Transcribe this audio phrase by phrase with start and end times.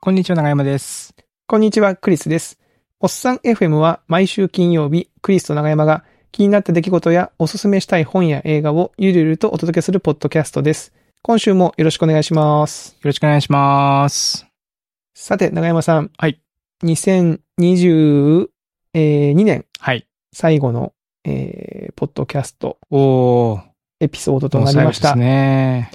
[0.00, 1.12] こんにちは、長山です。
[1.48, 2.60] こんにちは、クリスです。
[3.00, 10.94] おっさん FM は毎週金曜日、クリスと長山が気になった出来事やおすすめしたい本や映画をゆるゆるとお届けするポッドキャストです。
[11.22, 12.92] 今週もよろしくお願いします。
[12.92, 14.46] よろしくお願いします。
[15.14, 16.12] さて、長山さん。
[16.16, 16.40] はい。
[16.84, 18.48] 2022
[18.94, 20.06] 年はい。
[20.32, 20.92] 最後の、
[21.24, 23.62] えー、ポッドキャストおー、
[23.98, 25.08] エピソードとなりました。
[25.08, 25.90] ですね。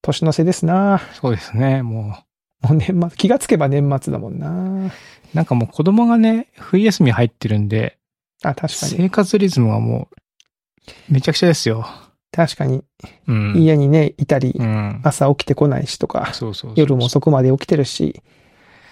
[0.00, 1.82] 年の瀬ですなそうですね。
[1.82, 2.16] も
[2.62, 4.90] もう年末、気がつけば年末だもんなう、
[5.34, 7.98] なんかもう子供がね、冬休み入ってるんで、
[8.42, 8.92] あ、確かに。
[8.96, 11.86] 生活リズムがもう、めちゃくちゃですよ。
[12.32, 12.84] 確かに。
[13.26, 13.54] うん。
[13.56, 15.00] 家にね、いたりう、ん。
[15.04, 16.32] 朝起きてこないしとか。
[16.32, 18.22] そうそうそう夜も遅くまで起きてるし、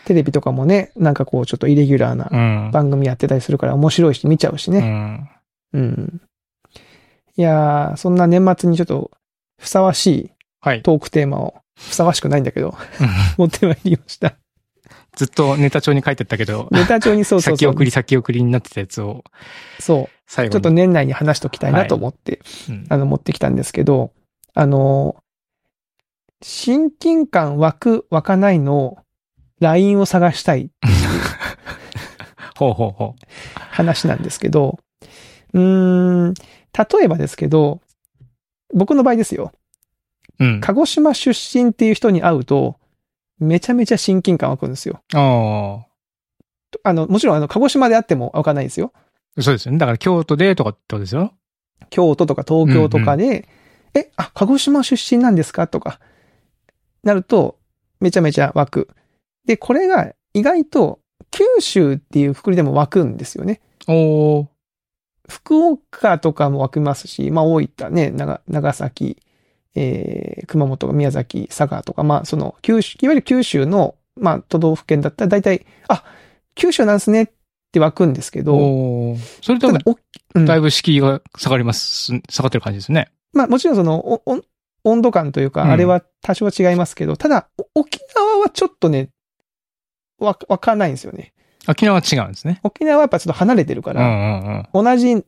[0.07, 2.71] テレビとかもね、なんかこうちょっとイレギュラーなうん。
[2.73, 4.81] 番組やってたりするから面白いし見ちゃうしうね。
[4.81, 5.29] ん。
[5.73, 6.21] うん。
[7.37, 9.11] いやー、そんな年末にちょっと
[9.59, 10.83] ふさわしい。
[10.83, 14.37] トークテーマを、ふさわしくないんだけど、うん持ってまいりました。
[15.17, 17.57] ずっとネタ帳に書いてあったけど、ネタ帳にそうそうそう。
[17.57, 19.25] 先送り先送りになってたやつを
[19.79, 20.15] そう。
[20.27, 20.53] 最後に。
[20.53, 24.13] ちょっと年内に話しときたいなと思って、うんあの、持ってきたんですけど、
[24.55, 25.17] あの、
[26.43, 28.99] 親近感湧く、湧かないの
[29.61, 30.71] LINE を探したい
[32.57, 33.17] ほうほうほ
[33.55, 34.79] 話なんですけど、
[35.53, 37.81] うーん、例えばですけど、
[38.75, 39.53] 僕の場合ですよ。
[40.41, 40.45] う。
[40.45, 40.61] うん。
[40.61, 42.77] 鹿児島出身っていう人に会うと、
[43.39, 45.03] めちゃめちゃ親近感湧くんですよ。
[45.15, 45.87] あ
[46.83, 48.93] あの、もちろんあの、鹿児島であっても湧かないですよ。
[49.37, 49.43] あ。
[49.43, 49.79] そうですよね。
[49.79, 51.33] だから京都でとかってことですよ。
[51.91, 53.49] 京都とか東京とかで、
[53.95, 55.67] え、あ、鹿児島出身なんですか？
[55.67, 56.01] とか、
[57.03, 57.59] なると、
[58.01, 58.89] めちゃめちゃ湧く。
[59.47, 63.61] で、これが意外と、九州っていうくくりでも湧くんですよね。
[63.89, 64.47] おー。
[65.29, 69.19] 福岡とかも湧きますし、まあ大分ね、長長崎、
[69.75, 76.05] えー、熊本、宮崎、佐賀とか、まあその九州、いわゆる九州の、まあ都道府県だったら大体、あ、
[76.55, 77.29] 九州なんですねっ
[77.73, 79.17] て湧くんですけど。
[79.43, 79.99] それともただ、お
[80.37, 83.11] うんだいぶ敷居が下がります、下がってる感じですね。
[83.33, 84.43] まあもちろんその、おお
[84.85, 89.09] 温度感というか、うんあれは多少は違いますけど、ただ、お沖縄はちょっとね、
[90.19, 91.33] わ、わかんないんですよね。
[91.67, 92.61] 沖縄は違うんですね。
[92.63, 94.85] 沖縄はやっぱちょっと離れてるかうんうら、んうん。
[94.85, 95.25] 同じ、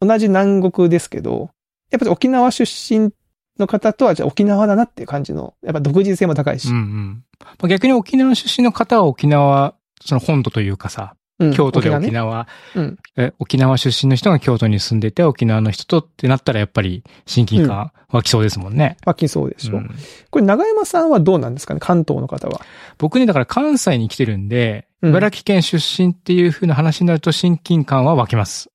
[0.00, 1.50] 同じ南国ですけど、
[1.90, 3.12] やっぱり沖縄出身
[3.60, 7.24] の方とはじゃあ沖縄だなっていう感じの、やっぱ独自性も高いしうんう、ん。
[7.40, 18.98] まあ逆に沖縄出身の方は沖縄、その本土というかさ、うん京都で沖ね縄、うんえ沖縄出身の人が京都に住んでて、沖縄の人とってなったらやっぱり親近感湧きそうですもんね。
[19.06, 19.78] 湧きそうでしょ。
[19.78, 19.90] うん
[20.30, 22.60] これ長山さんはどうなんですかね関東の方は？
[22.98, 28.68] 僕ね、だから関西に来てるんで、うん茨城県出身っていう風な話になると親近感は湧きます。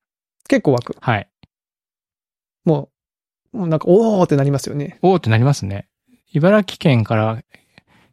[0.48, 0.98] 結構湧く。
[1.00, 1.28] はい。
[3.56, 5.00] なんか、おーってなりますよね。
[5.02, 5.88] おーってなりますね。
[6.34, 7.42] 茨城県から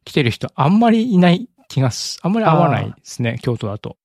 [0.04, 3.96] 来てる人あんまりいない気がす、あんまり合わないですね、京都だと。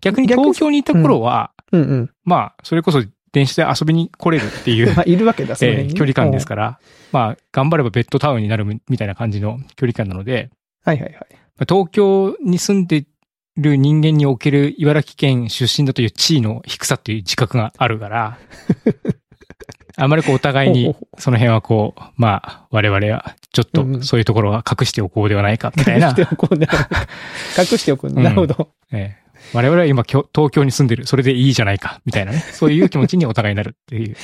[0.00, 2.10] 逆に東京にいた頃は、うんうん。
[2.24, 6.78] まあ、それこそ電車で遊びに来れるっていう、 まあ、いるわけだ、えー距離感ですから、
[7.12, 10.50] まあ、頑張ればベッドタウンになるみたいな感じの距離感なので、
[10.84, 11.26] はいはいはい。
[11.30, 13.04] まあ東京に住んで
[13.56, 18.38] る人間における茨城県出身だという地位の低さっていう自覚があるから、
[19.96, 26.56] あまりこうお互いにその辺はこう、まあ、我々はちょっうんうんとそういうところは隠しておこうではないかみたいな隠し、ておこう。
[26.58, 28.16] なるほど隠しておくんだ。
[28.20, 28.68] うんなるほど。
[28.92, 34.16] えー我々は今東京に住んでる、それでいいじゃないか、みたいなね、 そういう気持ちにお互いになるっていう。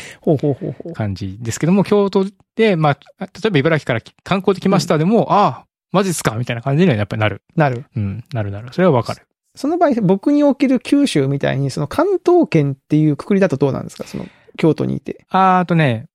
[0.93, 7.43] 感じですけども、京都で、まあ、例えば茨城から観光できましたでも、ああ、マジっすかみたいな感じにはやっぱりなる。
[7.57, 7.85] なる。
[7.97, 8.69] うん、なるなる。
[8.73, 9.23] それはわかる。
[9.55, 14.05] その場合、僕における九州みたいに、その関東圏っていうくくりだとどうなんですか？
[14.05, 14.27] その、
[14.57, 15.27] 京都にいて。
[15.31, 16.07] あーあとね、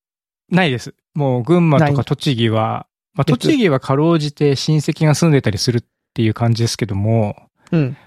[0.50, 0.94] ないです。
[1.14, 5.84] もう群馬とか栃木は、まあ、別栃木はかろうじて親戚が住んでたりするっ
[6.14, 7.36] ていう感じですけども、
[7.72, 7.98] うん。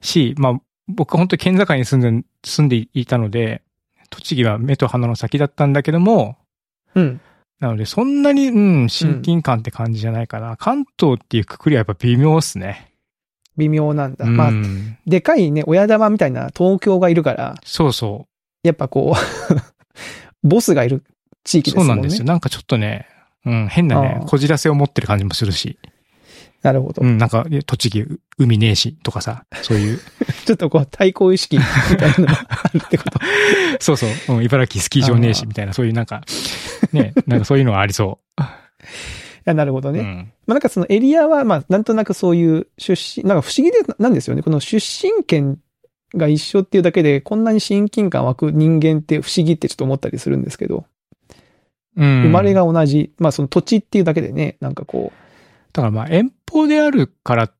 [0.00, 3.62] し、まあ、僕は本当に県境に住んで、住んでいたので、
[4.10, 6.36] 栃木は目と鼻の先だったんだけども、
[6.94, 7.20] うん。
[7.60, 10.56] なので、そんなに、うん、親近感って感じじゃないかな。
[10.56, 12.92] 関東っていうくくりはやっぱ微妙っすね。
[13.56, 14.24] 微妙なんだ。
[14.24, 14.52] うん、まあ、
[15.06, 18.26] でかいね、親玉みたいな東京がいるから、そうそ
[18.62, 19.77] やっぱこう、
[20.42, 21.04] ボスがいる
[21.44, 21.74] 地域う。
[21.74, 21.86] ですもね。
[21.86, 22.24] そうんなんですよ。
[22.24, 23.06] なんかちょっとね、
[23.44, 25.78] うん、変なねこじらせを持ってる感じもするし。
[26.62, 27.02] なるほど。
[27.02, 28.04] うん、なんか、栃木、
[28.36, 30.00] 海ねえし、とかさ、そういう。
[30.44, 31.64] ちょっとこう、対抗意識み
[31.96, 33.20] たいなのがあるってこと。
[33.78, 36.22] そうそう、うん、茨城スキー場ねえし、みたいな、そういうなんか、
[36.92, 38.42] ね、なんかそういうのがありそい
[39.44, 39.92] や、 なるほどう。
[39.92, 40.00] ね。
[40.00, 40.32] うん。
[40.46, 44.42] まあなんかそのエリアは、まあなんとなくそういう出身、なんか不思議でなんですよね。
[44.42, 45.58] この出身県
[46.14, 50.84] が一緒っていうだけで、こんなに親近感湧く人間って不思議ってちょっと思ったりするんですけど、
[51.96, 52.22] うん。
[52.22, 55.12] 生まれが同じ、まあその土地っていうだけでね、なんかこ
[55.72, 57.52] だからまあ遠方であるからっ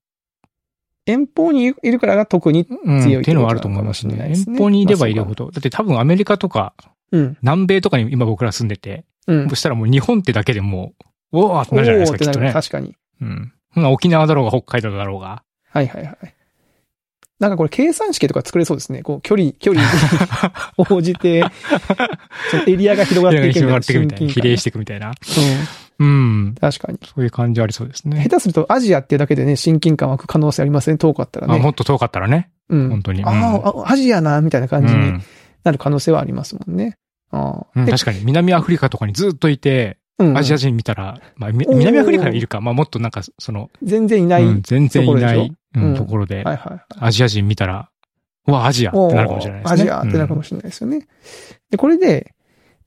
[1.08, 4.32] 遠方にいるからが特に、うん、強いっていうのはあると思いますね。
[4.46, 5.50] 遠方にいればいるほど。
[5.50, 6.74] だって多分アメリカとか、
[7.10, 7.38] うん。
[7.40, 9.56] 南米とかに今僕ら住んでて、うんそ。
[9.56, 10.92] したらもう日本ってだけでも
[11.32, 12.52] う、おーってなるじゃないですか、きっとね。
[12.52, 12.94] 確かに。
[13.22, 13.52] うん。
[13.90, 15.42] 沖縄だろうが北海道だろうが。
[15.70, 16.34] はいはいはい。
[17.40, 19.02] なんかこれ計算式とか作れそうですね。
[19.02, 19.90] こう、距離、距離に
[20.90, 21.44] 応じて、
[22.66, 24.32] エリアが広がっていく広がっていくみたいな。
[24.32, 24.68] 比例してて。
[24.70, 25.12] いくみたいな。
[26.00, 26.06] うん。
[26.06, 26.54] うん。
[26.60, 26.98] 確かに。
[27.04, 28.36] そういう感じありそうですね下。
[28.36, 30.98] 手するとアジアっていうだけでね、親近感湧く可能性ありますね。
[30.98, 31.70] 遠かったらあ、もね。
[31.70, 32.50] っと遠かったらね。
[32.68, 32.88] うん。
[32.90, 33.22] 本当に。
[33.22, 33.56] うんあ
[33.86, 35.22] あ、アジアな、みたいな感じにうん
[35.64, 36.96] なる可能性はありますもんね。
[37.30, 37.66] ああ。
[37.76, 44.44] うんで確かに南アフリカとかにずっといて、うんアジア人見たら、まあ、南アフリカにいるか、まあもっとなんか、その、全然いない。
[44.44, 45.54] うん全然いないところでしょ？
[45.76, 46.80] うんうんところで、はいはいはい。
[46.98, 47.90] アジア人見たら、
[48.46, 49.82] うわ、アジアってなるかもしれないですね。
[49.82, 51.06] アジアってなるかもしれないですよね。
[51.70, 52.34] で、これで、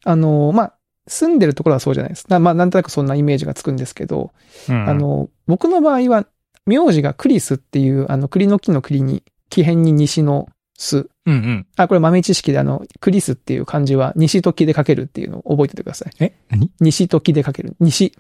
[0.03, 0.73] あの、まあ、
[1.07, 2.25] 住んでるところはそうじゃないです。
[2.29, 4.31] なまあ、なんとなくそんなイメージがつくんですけど、
[4.67, 6.25] うんあ、の、僕の場合は、
[6.65, 10.47] 名字がクリスっていう、あの、栗の木の栗に、木辺に西の
[10.81, 11.09] 巣。
[11.25, 11.67] うんうん。
[11.77, 16.13] あ、これ豆知識であの、クリスっていう漢字は西と木で書けるっていうのを覚えててください。
[16.19, 16.33] え？
[16.49, 16.71] 何？
[16.79, 17.75] 西と木で書ける。
[17.79, 18.13] 西、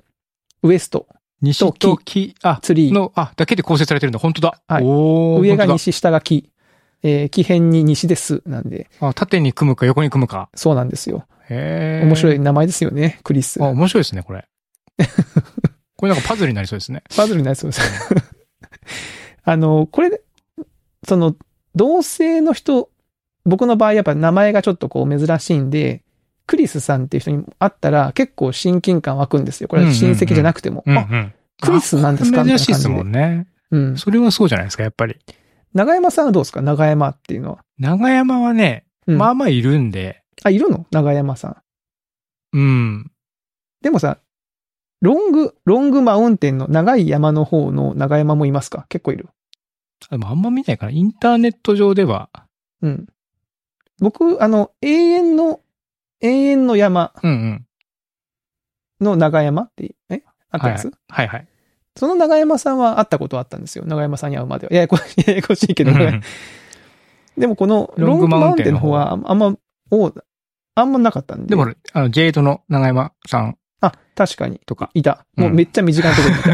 [0.63, 1.07] ウエスト、
[1.41, 2.93] 西と木、あ、ツリー。
[2.93, 4.19] の、あ、だけで構成されてるんだ。
[4.19, 4.61] 本当だ。
[4.67, 6.49] はいお上が西、下が木。
[7.03, 8.43] えー、木辺に西です。
[8.45, 10.49] なんで、あ、縦に組むか横に組むか。
[10.53, 11.25] そうなんですよ。
[11.49, 12.39] へー面白い。
[12.39, 13.61] 名前ですよね、クリス。
[13.63, 14.45] あ、面白いですね、これ。
[15.97, 17.01] これなんかパズルになりそうですね。
[17.15, 17.81] パズルになりそうです。
[19.43, 20.21] あの、これ、
[21.07, 21.35] その、
[21.75, 22.89] 同性の人、
[23.45, 26.03] 僕の場合やっぱ名前がちょっとこう珍しいんで、
[26.47, 29.67] クリスさんっていう人に会ったら結構親近感湧くんですよ。
[29.67, 30.83] これは親戚じゃなくても。
[30.87, 31.33] あ、うんうん。
[31.61, 32.41] クリスなんですか？
[32.41, 33.47] あ珍しいですもんね。
[33.71, 33.97] うん。
[33.97, 35.17] それはそうじゃないですか、やっぱり。
[35.73, 36.61] 長山さんはどうですか？
[36.61, 37.63] 長山っていうのは。
[37.77, 40.85] 長山はね、うんまあまあいるんで、あ、いるの？
[40.91, 41.63] 長山さ
[42.53, 42.57] ん。
[42.57, 43.11] うん。
[43.81, 44.17] でもさ、
[45.01, 48.85] ロング、ロングマウンテンの長い山の方の長山もいますか？
[48.89, 49.29] 結構いる。
[50.09, 52.29] でもあんま見ないから、インターネット上では、
[52.81, 53.07] うん。
[53.99, 55.61] 僕、あの、永遠の、
[56.21, 57.65] 永遠の山うんうん。
[58.99, 60.21] の長山って、え？
[60.51, 61.47] あったやつ、はいはい。
[61.95, 63.85] その長山さんは会ったことはあったんですよ。
[63.85, 64.73] 長山さんに会うまでは。
[64.73, 66.21] ややこ ややこしいけど、うん
[67.37, 69.55] でもこのロロングマウンテンの方方はあんま、
[69.89, 70.13] お
[70.75, 71.47] あんまなかったんで。
[71.47, 74.59] でも、あの、ジェイドの長山さんあ、確かに。
[74.65, 75.25] とか、いた。
[75.35, 76.53] もうめっちゃ身近なところにいた。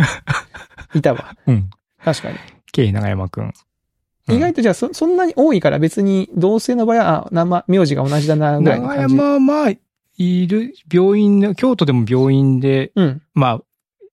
[0.98, 1.36] いたわ。
[1.48, 1.70] うん。
[2.04, 2.38] 確かに。
[2.72, 3.46] K 長山くん。
[3.46, 3.54] うん
[4.30, 9.16] 意外とじゃあそ、そんなに多いから別に同性の場合は、あ、名前、名字が同じだな、ぐらいの長感じ。
[9.16, 9.74] 山はまあ、
[10.18, 13.22] いる、病院の、京都でも病院で、うん。
[13.34, 13.62] まあ、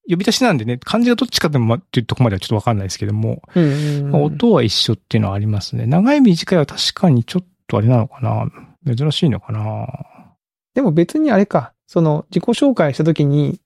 [0.09, 4.11] 呼び出しなんでね、漢字がどっちかでも、ま、っていうとこまではちょっとわかんないですけども、うんうんうん。
[4.13, 5.87] まあ音は一緒っていうのはありますね。
[5.87, 9.87] 長い短いは確かにちょっとあれなのかな珍しいのかな
[10.75, 13.61] でも別にあれか、その自己紹介したときに、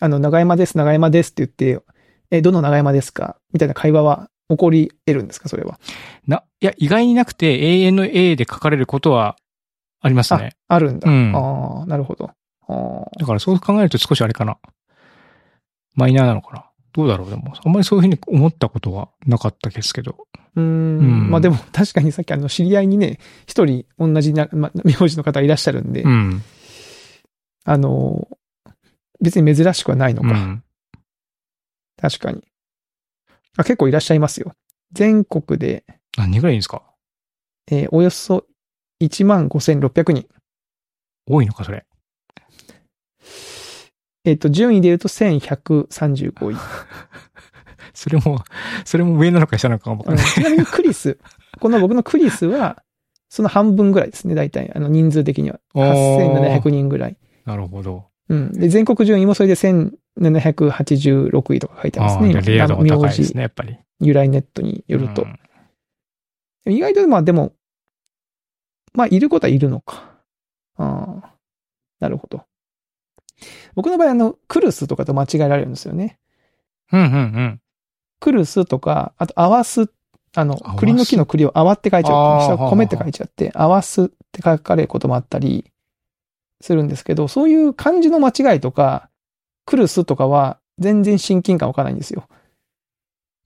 [0.00, 1.84] あの、長山です、長山ですって言って、
[2.32, 3.36] え、どの長山ですか？
[3.52, 5.48] みたいな会話は起こり得るんですか？
[5.48, 5.78] それは。
[6.26, 9.36] な、いや、意外になくて、永遠の A で書かれることは
[10.00, 10.56] ありますね。
[10.66, 11.08] あるんだ。
[11.10, 12.30] うんああ、なるほど。
[12.68, 14.56] あだからそう考えると少しあれかな。
[15.94, 16.64] マイナーなのかな。
[16.94, 17.30] どうだろう？
[17.30, 20.12] でも、あんまりそういうふうに思ったことはなかったですけど。
[20.56, 26.42] ーうーんうんまあでも確かにさっきあの知り合いにね、一人同じな、ま、名字の方いらっしゃるんで、うん。
[27.64, 28.26] あの、
[29.20, 30.28] 別に珍しくはないのか。
[30.30, 30.64] うん。
[32.02, 32.42] 確かに。
[33.56, 34.52] あ、結構いらっしゃいますよ。
[34.92, 35.84] 全国で、
[36.18, 36.82] 何人ぐらいいるんですか？
[37.70, 38.44] えーおよそ
[39.00, 40.26] 15,600人。
[41.26, 41.86] 多いのか、それ。
[44.24, 46.56] えっ、と、順位で言うと1135位。
[47.94, 48.42] それも、
[48.84, 50.24] それも上なのか下なのかもわかんない。
[50.24, 51.18] うんちなみにクリス、
[51.60, 52.82] この僕のクリスは、
[53.28, 54.70] その半分ぐらいですね、大体。
[54.74, 55.60] あの、人数的には。
[55.74, 57.16] 8700人ぐらい。
[57.44, 58.06] なるほど。
[58.32, 58.52] うん。
[58.52, 62.32] で、全国順位もそれで1786位とか書いてますね。
[62.40, 63.76] レア度が高いですね、やっぱり。
[64.00, 65.24] 由来ネットによるとう。
[65.26, 65.38] ん
[66.64, 67.52] 意外と、まあでも、
[68.94, 70.14] まあ、いることはいるのか。
[70.76, 71.34] ああ、
[72.00, 72.44] なるほど。
[73.74, 76.18] 僕の場合、あの、クルスとかと間違えられるんですよね。
[76.92, 77.60] うんうんうん。
[78.20, 79.90] クルスとか、あと、合わす、
[80.34, 82.14] あの栗の木の栗を合わって書いちゃう。
[82.14, 85.71] あー下米って書いちゃって、合わすって書かれることもあったり
[86.62, 89.10] するんですけど、そういう漢字の間違いとか、
[89.66, 92.26] クルスとかは全然親近感わかないんですよ。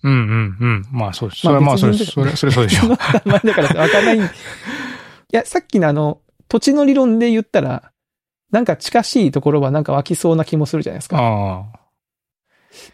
[0.02, 0.86] うんうんうん。
[0.92, 1.40] まあそうです。
[1.40, 2.04] それはまあそうです。
[2.06, 2.88] それ、それそうでしょ。
[2.88, 4.18] 名前だからわかんない。
[4.20, 4.20] い
[5.32, 7.90] や、さっきのあの、土地の理論で言ったら、
[8.52, 11.18] なんか近しいところはなんか湧きそうな気もするじゃないですか。
[11.18, 11.80] ああ。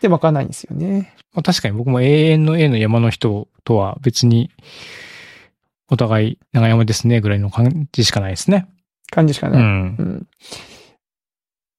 [0.00, 1.14] で、わかんないんですよね。
[1.34, 4.50] まあ確かに僕も永遠の A の山の人とは別に、
[5.90, 8.66] お互い長山ですねぐらいの感じしかないですね。
[9.12, 9.62] 感じしかない。
[9.62, 10.02] うんう。
[10.02, 10.26] ん。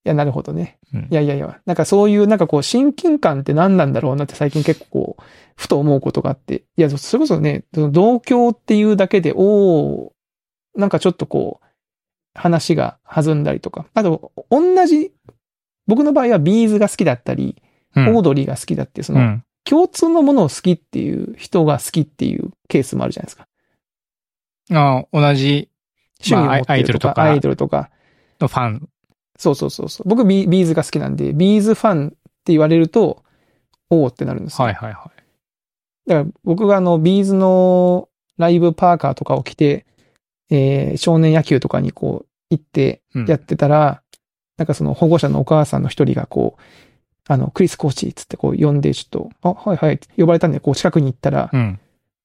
[0.03, 0.77] や、なるほどね。
[0.93, 5.23] うんいやいやいや、なんかそういう、なんかこう、親近感って何なんだろうなって最近結構こう、
[5.55, 6.63] ふと思うことがあって。
[6.77, 10.11] いや、それこそね、その同郷っていうだけで、おー、
[10.75, 11.65] なんかちょっとこう、
[12.35, 13.85] 話が弾んだりとか。
[13.93, 15.13] あと、同じ、
[15.87, 17.61] 僕の場合はビーズが好きだったり、
[17.95, 19.43] うんオードリーが好きだってそうの、ん。
[19.65, 23.47] 共通のものを好きっていう人が好きっていうケースもあるじゃないですか。
[24.71, 25.69] あ同じ
[26.23, 27.89] 趣味を持ってまあアイるとか、ドルとかアイドルとか。
[28.39, 28.89] のファン。
[29.37, 30.09] そうそうそうそう。
[30.09, 33.23] 僕ビ、 B'z が好きなんで、 B'z ファンって言われると、
[33.89, 34.65] おーってなるんですよ。
[34.65, 36.09] はいはいはい。
[36.09, 39.85] だから僕があの、 B'z のライブパーカーとかを着て、
[40.49, 44.03] えー少年野球とかにこう、行ってうんやってたら、
[44.57, 46.61] なんかその保護者のお母さんの一人がこう、
[47.27, 51.79] あの、クリスコーチっつってこう呼んで、ちょっと、あ、はいはいって呼ばれたんで、こう近くに行ったら、うん。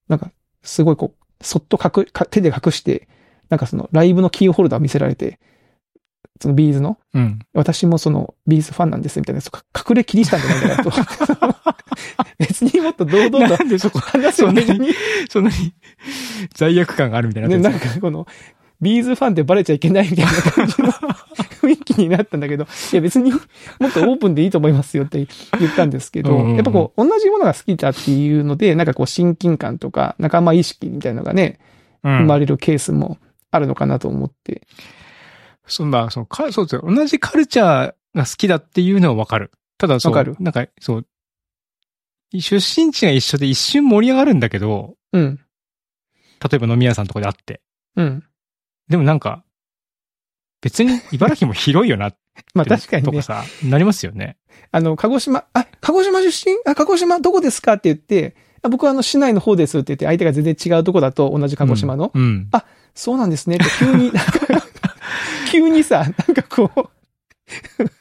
[0.08, 0.30] なんか、
[0.62, 3.08] すごいこう、そっと隠か手で隠して、
[3.48, 5.38] なんかそのライブのキーホルダー見せられて、
[6.40, 7.38] そのビーズの、うん。
[7.52, 10.90] 私もそのビーズファンなんですみたいな、隠れキリシタンじゃないんだなと。
[12.38, 14.94] 別にもっと堂々となんでそこ、話すよねそんなに、
[15.28, 15.74] そんなに
[16.54, 18.26] 罪悪感があるみたいになね、なんかこの、
[18.80, 23.38] ビーズファンってバレちゃいけないみたいな感じの雰囲気になったんだけど、いや別にも
[23.88, 25.26] っとオープンでいいと思いますよって
[25.58, 31.58] 言ったんですけど、うんうんうんやっぱこう、同じものが好きだっていうので、なんかこう親近感とか仲間意識みたいなのがね、
[32.04, 33.18] うん生まれるケースも
[33.50, 34.66] あるのかなと思って。
[35.66, 36.82] そんな、そう、か、そうですよ。
[36.86, 37.66] 同じカルチャー
[38.14, 39.50] が好きだっていうのはわかる。
[39.76, 41.06] ただそう、わかるなんか、そう、
[42.32, 45.40] 出身地が一緒で一瞬盛り上がるんだけど、うん。
[46.50, 47.60] 例えば飲み屋さんとかで会って。
[47.96, 48.24] うん。
[48.88, 49.44] でもなんか、
[50.60, 52.12] 別に茨城も広いよな
[52.54, 54.36] まあ確かにね、とかさ、なりますよね。
[54.70, 56.56] あの、鹿児島、あ、鹿児島出身？
[56.64, 57.74] あ、鹿児島どこですか？
[57.74, 62.10] って言って、あ僕はあの市内の方ですって言って、相手が全然違うとこだと同じ鹿児島の。
[62.14, 62.48] うん。
[62.94, 64.32] そうなんですねって急に、なんか
[65.50, 66.90] 急にさ、なんかこ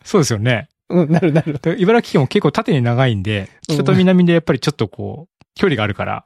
[0.03, 0.69] そうですよね。
[0.89, 1.59] う、うん、なるなる。
[1.59, 6.25] で茨城県も結構縦に長いんで、北と南でやっぱりちょっとこう、距離があるから、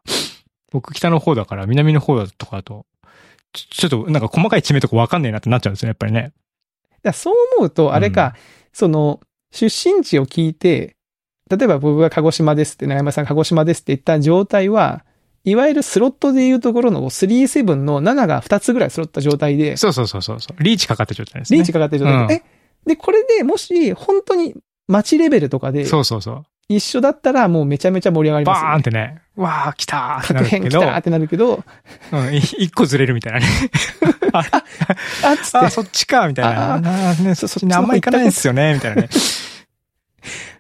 [0.71, 2.85] 僕北の方だから南の方だとかと、
[3.53, 6.33] ちょっとなんか細かい地名とかわかんないなってなっちゃうんですよね、やっぱりね。
[7.13, 8.35] そう思うと、あれか、
[8.73, 9.19] その、
[9.51, 10.95] 出身地を聞いて、
[11.55, 15.03] 例えば僕が鹿児島ですって、長山さん鹿児島ですって言った状態は、
[15.43, 20.63] いわゆるスロットでいうところの37の7が2つぐらい揃った状態で、そうそうそうそうそう。
[20.63, 21.58] リーチかかった状態ですね。
[21.58, 22.43] リーチかかってる状態で、うんえ、
[22.86, 24.55] で、これでもし、本当に
[24.88, 26.43] 街レベルとかで、そうそうそう。
[26.70, 31.63] 一緒だったらもうめちゃめちゃ盛り上がりますよ、バーンってね、わー来たーってな各るけど、編来たってなるけど、
[32.12, 33.46] うん、い一個ずれるみたいな ね。
[34.31, 34.39] あ
[35.34, 36.74] っつってあ、、そっちか、みたいな。
[36.74, 39.10] ああーね、そっちね、そっちの方あんま行かないんですよね、みたいなね。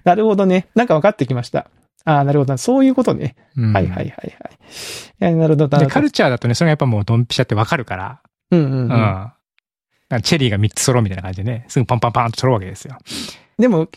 [0.05, 0.67] なるほどね。
[0.75, 1.67] なんか分かってきました。
[2.03, 2.57] ああ、なるほど。
[2.57, 3.35] そういうことね。
[3.55, 4.15] うんはいはいはいはい。
[4.23, 4.33] い
[5.19, 5.67] や、なるほど。
[5.67, 8.59] で、カルチャーだとね、それがやっぱもうドンピシャってわかるから、うん。
[8.59, 10.21] うんうんうん。
[10.23, 12.97] チェリーが3つ揃うみたいな感じでね、すぐパンパンパンと揃うわけですよ。
[13.57, 13.87] でも、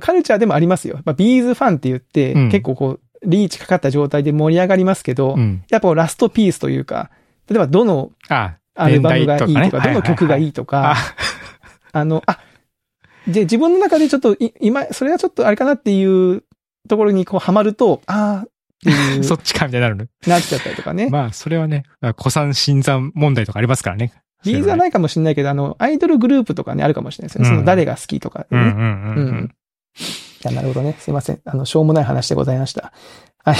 [0.00, 1.00] カルチャーでもありますよ。
[1.04, 5.64] まあ、ビーズファンって言って、うん結構こう、リーチかかった状態で盛り上がりますけど、うん。
[5.70, 7.10] やっぱラストピースというか、
[7.48, 10.96] 例えばどのあ、アルバムがいいとか、とかねどの曲がいいとか、あ、
[11.92, 12.38] あの、あ、
[13.26, 16.44] で、自分の中でちょっと、い今、それはちょっとあれかなっていう
[16.88, 18.48] ところにこう、ハマると、ああ、
[19.22, 20.06] そっちか、みたいになるの？
[20.26, 21.08] なっちゃったりとかね。
[21.10, 21.84] まあ、それはね、
[22.18, 24.12] 古参新参問題とかありますからね。
[24.44, 27.48] ビーズはないかもしれないけど、あの、アイドルグループとかね、あるかもしれないですね。
[27.48, 29.54] その誰が好きとか、ねうんうんうんううんん。
[29.96, 30.00] い
[30.42, 30.96] や、なるほどね。
[30.98, 31.40] すいません。
[31.46, 32.92] あの、しょうもない話でございました。
[33.42, 33.56] はい。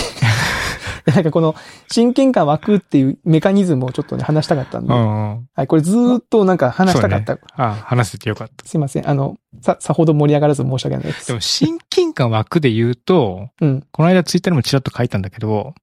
[1.14, 1.54] なんかこの、
[1.90, 4.94] 親近感湧くっていうメカニズムをちょっとね、話したかったんで。
[4.94, 5.64] うんはうん。
[5.64, 5.66] い。
[5.66, 7.38] これずーっとなんか話したかった。
[7.56, 8.66] あ話せてよかった。
[8.66, 9.08] すいません。
[9.08, 11.26] あの、さ、さほど盛り上がらず申し訳ないです。
[11.28, 13.86] でも、親近感湧くで言うと、うん。
[13.92, 15.74] この間ツイッターにもちらっと書いたんだけど、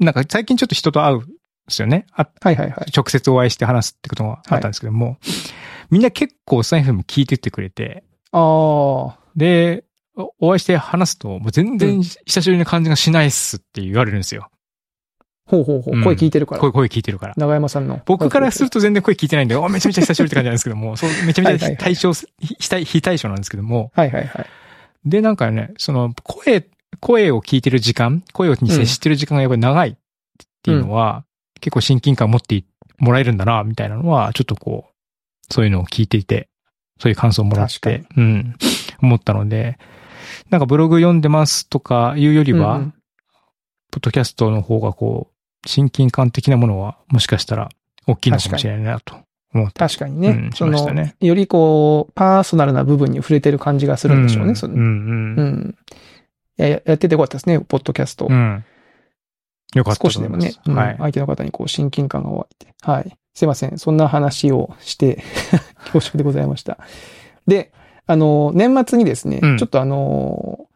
[0.00, 1.26] なんか最近ちょっと人と会うんで
[1.68, 2.06] すよね。
[2.12, 2.92] あはいはいはい。
[2.96, 5.18] 直接お会いして話すってことがあったんですけども、
[5.90, 9.18] みんな結構スタイフも聞いてってくれて、ああ。
[9.36, 9.84] で、
[10.18, 14.50] おお会いして話すと、もう全う然ん久しぶりな感じがしないっすって言われるんですよ。
[15.46, 15.96] ほうほうほう。
[15.96, 16.60] うん声聞いてるから。
[16.60, 17.34] 声、声聞いてるから。
[17.36, 18.00] 長山さんの。
[18.04, 24.46] 僕からすると全然声聞いてないんで、おめちゃめちゃ久しぶりって感じなんですけども、そう、めちゃめちゃはいはいはい対象、非対非対象なんですけども、はいはいはい。
[25.06, 26.66] で、なんかね、その、声、
[27.00, 29.94] 声を聞いてる時間、声に接してる時間がやっぱり長いっ
[30.62, 31.24] ていうのは、
[31.60, 32.64] 結構親近感を持って
[32.98, 36.48] もらえるんだな、みたいなのは、ちょっとこう、そういうのを聞いていて、
[37.00, 38.54] そういう感想をもらっ確て、うん、
[39.00, 39.78] 思ったので、
[40.50, 42.94] なんかブログ読んでますとかいうよりは、うんうん
[43.90, 45.30] ポッドキャストの方がこ
[45.64, 47.70] う、親近感的なものは、もしかしたら
[48.06, 49.16] 大きいのかもしれないなと
[49.54, 49.78] 思って。
[49.78, 50.28] 確かにね。
[50.28, 54.52] うんしその、ましたねよりこう、パーソナルな部分に触れてる感じがするんでしょうね。
[54.62, 55.48] うん、うん、ううん。
[55.68, 55.76] ん。
[56.58, 58.26] いやややっててよかったですね、ポッドキャスト。
[58.28, 58.64] うん。
[59.74, 60.36] よかった少しでも。
[60.36, 60.96] ね、うんはい。
[60.98, 62.74] 相手の方にこう親近感が湧いて。
[62.82, 63.16] はい。
[63.32, 63.78] すいません。
[63.78, 65.22] そんな話をして、
[65.92, 66.78] 恐縮でございました。
[67.46, 67.72] で、
[68.08, 70.66] あの、年末にですね、うんちょっとあの、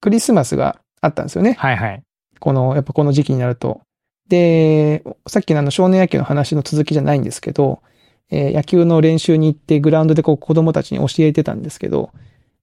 [0.00, 1.54] クリスマスがあったんですよね。
[1.58, 2.02] はいはい。
[2.38, 3.80] この、やっぱこの時期になると。
[4.28, 7.82] で、さっきのあの少年野球の話の続きじゃないんですけど、
[8.30, 12.10] えー野球の練習に行ってグラウンドでこう子供たちに教えてたんですけど、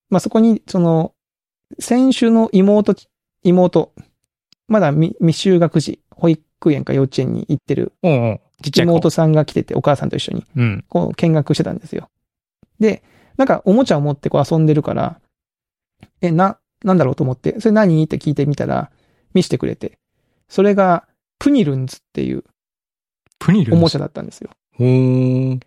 [0.09, 1.13] まあそこにその、
[1.79, 2.95] 選手の妹、
[3.43, 3.93] 妹、
[4.67, 7.93] まだ未未就学児、保育園か幼稚園に行ってる。
[8.83, 10.85] 妹さんが来てて、お母さんと一緒に、うん。
[10.87, 12.09] こう見学してたんですよ。
[12.79, 13.01] で、
[13.39, 15.21] なんかおもちゃを持ってこう遊んでるから、
[16.19, 18.03] え、な、なんだろうと思って、それ何？
[18.03, 18.91] って聞いてみたら、
[19.33, 19.97] 見せてくれて、
[20.49, 21.07] それが、
[21.39, 22.43] プニルンズっていう
[23.39, 23.77] プニルンズ？
[23.77, 24.49] おもちゃだったんですよ。
[24.77, 25.59] おーね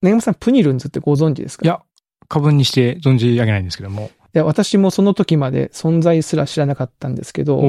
[0.00, 1.64] 山さん、プニルンズってご存知ですか？
[1.64, 1.82] いや、
[2.28, 4.12] 過分にして存じ上げないんですけども。
[4.32, 7.64] いや、私もその時まで存在すら知らなかったんですけど、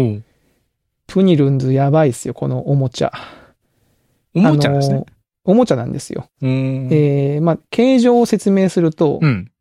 [1.07, 3.11] プニルンズやばいっすよ、このおもちゃ。
[4.35, 5.05] おもちゃですね。
[5.43, 6.29] おもちゃなんですよ。
[6.41, 9.51] えー、まあ、形状を説明すると、うん。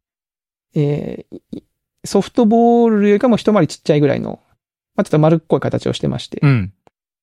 [0.74, 1.62] えーい
[2.04, 4.40] ソフトボールよりかも一回りちっちゃいぐらいの、
[4.94, 6.72] まあ、ちょっと丸っこい形をしてまして、うん。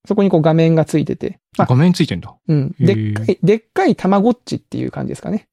[0.06, 2.36] そこにこう画面がついてて、まあ、画面ついてんだ。
[2.48, 5.48] うん、でっかい、でっかいたまごっちっていう感じですかね。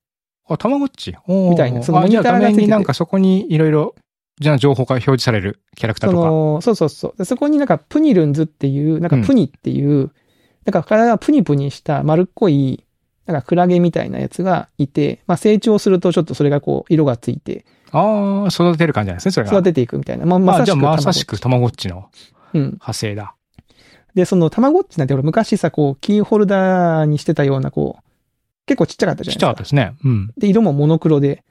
[0.48, 1.14] あ、たまごっち？
[1.28, 3.94] みたいなそのモニターがついてて面になんかそこにいろいろ、
[4.40, 6.22] じゃあ情報が表示されるキャラクターとか。
[6.24, 7.14] その、そうそうそう。
[7.16, 10.10] でそこになんかプニルンズっていう、なんかプニっていう、
[10.66, 12.84] なんか体がプニプニした丸っこい、
[13.26, 19.52] なんかクラゲみたいなやつがいて、まあ成長するとちょっとそれがこう色がついてああ、育てる感じなんですね、それが。
[19.52, 20.26] 育てていくみたいな。
[20.26, 22.08] まあまさしくまさしくたまごっちの
[22.54, 22.62] うん。
[22.62, 23.34] 派生だ。
[24.14, 28.02] で、そのたまごっちなんて俺昔さ、こうキーホルダーにしてたようなこう、
[28.66, 29.38] 結構ちっちゃかったじゃちないですか。
[29.38, 29.94] っちゃかったですね。
[30.04, 30.32] うん。
[30.38, 31.44] で、色もモノクロで、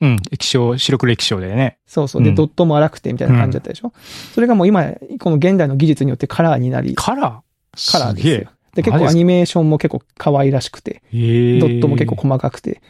[0.00, 0.16] うん。
[0.32, 1.78] 液晶、白黒液晶でね。
[1.86, 2.22] そうそう。
[2.22, 3.92] で、うんドットも荒くてみたいな感じだったでしょ、
[4.34, 7.92] それがもう今、この現代の技術によってカラーになり、カラー？
[7.92, 8.50] カラーですよ。
[8.74, 11.02] で、結構アニメーションも結構可愛らしくて。
[11.12, 12.82] ドットも結構細かくて。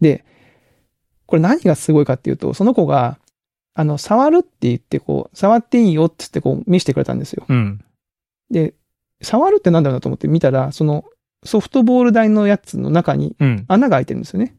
[0.00, 0.24] で、
[1.26, 3.18] これ何がすごいかっていうと、その子が、
[3.74, 7.44] あの、触るって言って、こう、触っていいよって言って、こう、見せてくれたんですよ。
[7.48, 7.84] うん。
[8.50, 8.74] で、
[9.20, 11.04] 触るってなんだろうなと思って見たら、その、
[11.44, 13.64] ソフトボール台のやつの中にうん。
[13.68, 14.54] 穴が開いてるんですよね。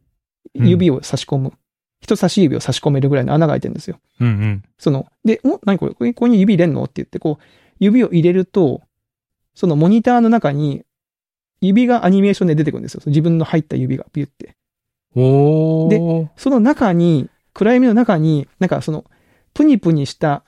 [0.54, 1.54] うん指を差し込む。
[2.02, 4.00] 人差し指を差し込めるぐらいの穴が開いてるんですよ。
[4.22, 4.62] うんうん。
[4.62, 5.92] こその、で、お、何これ？
[5.92, 6.84] ここにここに指入れんの？
[6.84, 7.44] って言って、こう、
[7.80, 8.82] 指を入れると、
[9.56, 10.84] そのモニターの中に、
[11.62, 13.02] 指がアニメーションで出てくるんですよ。
[13.06, 14.56] 自分の入った指がビュって。
[15.16, 16.28] おー。
[16.36, 19.06] その中に、暗闇の中に、なんかその、
[19.54, 20.44] プニプニした、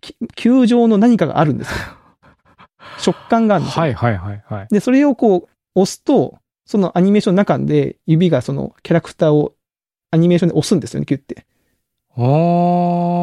[0.00, 1.76] き球状の何かがあるんですよ。
[2.98, 3.82] 食感があるんですよ。
[3.82, 4.68] はいはいはいはい。
[4.70, 9.54] で、それをこう、押すと、そのアニメーションの中で指がそのキャラクターを
[10.10, 11.46] アニメーションで押すんですよね、キュって。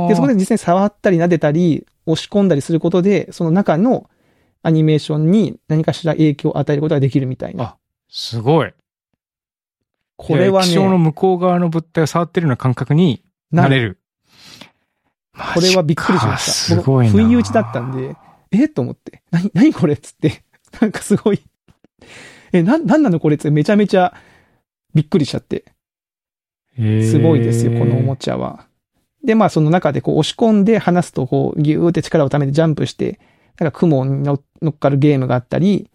[0.09, 4.09] で、そこで実際に触ったり撫でたり、押し込んだりすることで、その中の
[4.63, 7.63] アニメーションに何かしら影響を与えることができるみたいな。
[7.63, 7.78] あ
[8.10, 8.73] すごい。
[10.15, 13.99] これは液晶のね、向こう側の物体を触ってるような感覚になれる。
[15.54, 16.52] これはびっくりしました。
[16.52, 18.15] すごい不意打ちだったんで、
[18.52, 18.67] え？
[18.69, 19.21] と思って。
[19.32, 20.43] なに、なにこれっつって。
[20.80, 21.41] なんかすごい。
[22.52, 24.13] え、な、なんなのこれっつってめちゃめちゃ
[24.93, 25.65] びっくりしちゃって。
[26.78, 28.67] すごいですよ、このおもちちゃは。
[29.23, 33.19] で、まあその中でこう押し込んで離すとこうギューって力をためてジャンプして、
[33.59, 35.89] なんか雲に乗乗っかるゲームがあったり、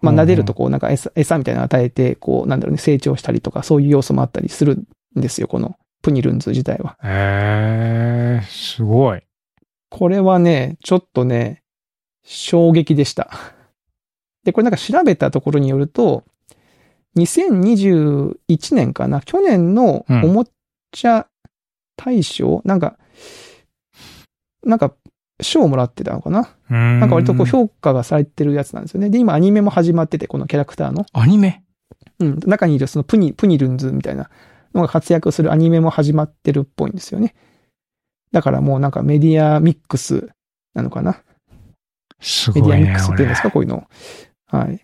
[0.00, 4.86] まあ撫でるとこうなんか餌餌みたいなの与えて、こうなんだろうね、成長したりとかそういう要素もあったりするん
[5.20, 6.96] ですよ、このプニルンズ自体は。
[7.02, 9.22] へえー、すごい。
[9.90, 11.62] これはね、ちょっとね、
[12.24, 13.30] 衝撃でした。
[14.44, 16.24] で、これなんか調べたところによると、
[17.16, 20.46] 2021年かな去年のおも
[20.92, 21.28] ちゃ
[21.96, 22.98] 大賞、なんか、
[24.64, 24.94] なんか、
[25.40, 26.48] 賞をもらってたのかな？
[26.68, 29.10] ななんか割とこう評価がされてるやつなんですよね。
[29.10, 31.06] で、今アニメも始まってて、このキャラクターの。
[31.12, 31.64] アニメ？
[32.20, 32.38] うん。
[32.46, 34.30] 中にいるそのプニ、プニルンズみたいな
[34.74, 37.34] のが活躍するアニメも始まってるっぽいんですよね。
[38.32, 40.30] だからもうなんかメディアミックス
[40.74, 41.22] なのかな？
[42.20, 42.68] すごいね。
[42.68, 43.88] メディアミックスっていうんですか、こういうの。
[44.46, 44.80] はい。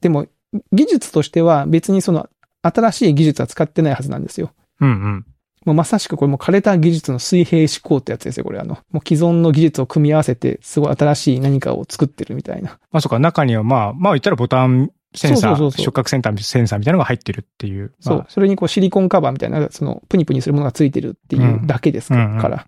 [0.00, 0.26] でも、
[0.72, 2.28] 技術としては別にその
[2.62, 4.52] 新しい技術は使ってないはずなんですよ。
[4.80, 5.26] 俺うんうん。
[5.66, 8.78] もうまさしくこれも枯れた技術の水平思考ってやつですよ、これあの。
[8.90, 12.78] もう既存の技術を組み合わせて、すごい新しい何かを作ってるみたいな。
[12.90, 17.92] まあそうか、中にはまあ、まあ言ったらボタンセンサー、そうそうそう触覚センター、センサーみたいなのが入ってるっていう。
[18.00, 18.16] そう。
[18.18, 22.24] まあそれにこうシリコンカバーみたいな、そのプニプニするものがついてるっていうだけですから。
[22.24, 22.60] うんうん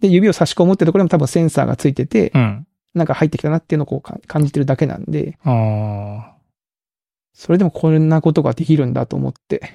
[0.00, 2.66] で、指を差し込むってところにも多分センサーがついてて、うん。
[2.94, 6.32] なんか入ってきたなっていうのをこうか感じてるだけなんで、あ
[7.32, 9.72] それでもこんなことができるんだと思って、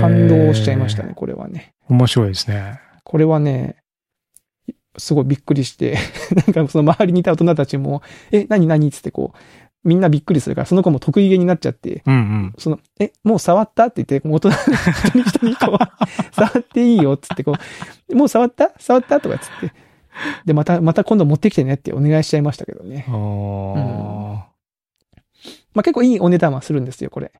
[0.00, 1.12] 感動しちゃいましたね、。
[1.14, 1.72] これはね。
[1.88, 2.80] 面白いですね。
[3.04, 3.76] これはね、
[4.96, 5.96] すごいびっくりして、
[6.46, 8.02] なんかその周りにいた大人たちも、
[8.32, 8.88] え、何何？
[8.88, 9.38] っつってこう、
[9.84, 12.54] みんなびっくりするから、その子も得意げになっちゃって、うんうん。
[12.58, 13.84] その、え、もう触った？
[13.86, 14.56] って言って、大人、一
[15.10, 15.86] 人一人こう、
[16.34, 17.54] 触っていいよっつってこ
[18.08, 18.72] う、もう触った？
[18.78, 19.20] 触った？
[19.20, 19.72] とかっつって。
[20.44, 23.04] で、また、また今度持ってきてねってお願いしちゃいましたけどね。
[23.08, 24.48] ああ。
[25.74, 27.30] まあ結構いいお値段はするんですよ、これ。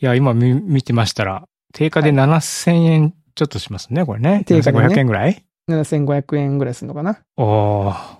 [0.00, 4.44] いや、今見見てましたら、定価で7000円ちょっとしますね、これね。
[4.46, 7.20] 定価でね7500円ぐらい？7500円ぐらいするのかな。
[7.36, 8.16] おー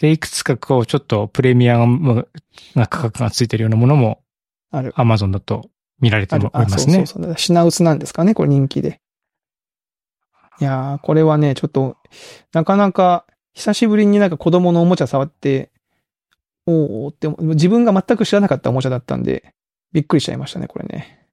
[0.00, 2.28] で、いくつかこう、ちょっとプレミアム
[2.74, 4.22] な価格がついてるようなものも、
[4.72, 4.92] ある。
[4.96, 6.94] アマゾンだと見られておりますね。
[6.94, 7.34] そうそうそう。
[7.38, 9.00] 品薄なんですかね、これ人気で。
[10.60, 11.96] いやー、これはね、ちょっと、
[12.52, 15.70] なかなか、久しぶりになんか子供のおもちゃ触って、
[16.66, 19.54] おーって、自分が全く知らなかったおもちゃだったんで、
[19.92, 21.27] びっくりしちゃいましたね、これね。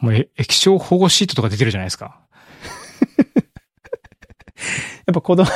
[0.00, 2.20] もうえ液晶保護シートとか出てるじゃないですか。
[5.06, 5.46] やっぱ子供、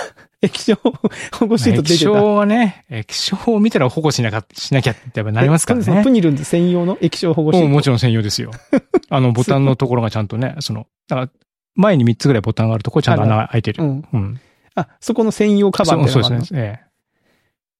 [0.40, 1.94] 液晶保護シート出てた。
[1.94, 6.11] 液晶はね、液晶を見たら保護しなかしなきゃってやっぱなりますからねプ。
[6.11, 7.66] ニル専用の液晶保護シート。
[7.66, 8.51] もうもちろん専用ですよ。
[9.11, 11.31] あのボタンのところがちゃんとね、その、だから
[11.74, 13.83] 前に3つぐらいボタンがあるところちゃんと穴が開いてる。
[13.83, 14.05] うん。
[14.12, 14.40] うん。
[14.74, 16.83] あ、そこの専用カバーみたいそうなそうですね。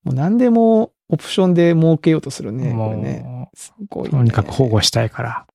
[0.05, 2.73] もう何でもオプションで設けようとするええね。
[2.73, 3.23] これね。
[3.25, 4.11] もすごい、う、ね。
[4.11, 5.47] とにかく保護したいから。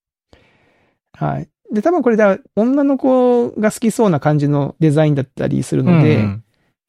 [1.14, 1.48] はい。
[1.74, 6.44] で、多分これだ、女の子が好きそうな感じのデザインだったりするので、うん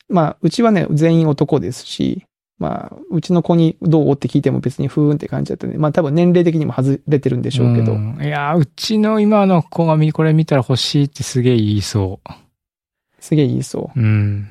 [0.08, 2.26] まあ、うちはね、全員男ですし、
[2.58, 12.20] まあ、うちの子にどうって聞いても別にふーんって感じだったんで、まあ多分年齢的にも外れてるんでしょうけど、んいやー、うちの今の子が見これ見たら欲しいってすげえ言いそ。
[13.18, 14.48] すげえ言いそううん。